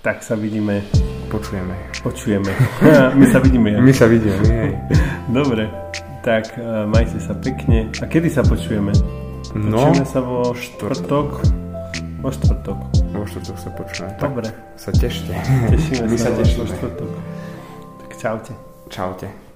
tak 0.06 0.22
sa 0.22 0.38
vidíme. 0.38 0.86
Počujeme. 1.34 1.74
Počujeme. 2.06 2.52
My 3.20 3.26
sa 3.26 3.42
vidíme. 3.42 3.70
My 3.82 3.94
sa 3.94 4.06
vidíme, 4.06 4.42
hej. 4.46 4.72
Dobre, 5.42 5.66
tak 6.22 6.54
uh, 6.62 6.86
majte 6.86 7.18
sa 7.18 7.34
pekne. 7.34 7.90
A 7.98 8.06
kedy 8.06 8.30
sa 8.30 8.46
počujeme? 8.46 8.94
No, 9.58 9.90
počujeme 9.90 10.06
sa 10.06 10.20
vo 10.22 10.54
štvrtok. 10.54 11.30
Vo 12.22 12.30
štvrtok. 12.30 12.80
Vo 13.18 13.26
štvrtok 13.26 13.58
sa 13.58 13.70
počujeme. 13.74 14.14
Dobre. 14.22 14.46
Tak 14.54 14.78
sa 14.78 14.92
tešte. 14.94 15.34
Tešíme 15.74 16.06
My 16.06 16.18
sa, 16.18 16.30
sa 16.30 16.38
tešíme. 16.38 16.62
vo 16.62 16.66
štvrtok. 16.70 17.10
Čaute. 18.22 18.54
Čaute. 18.88 19.51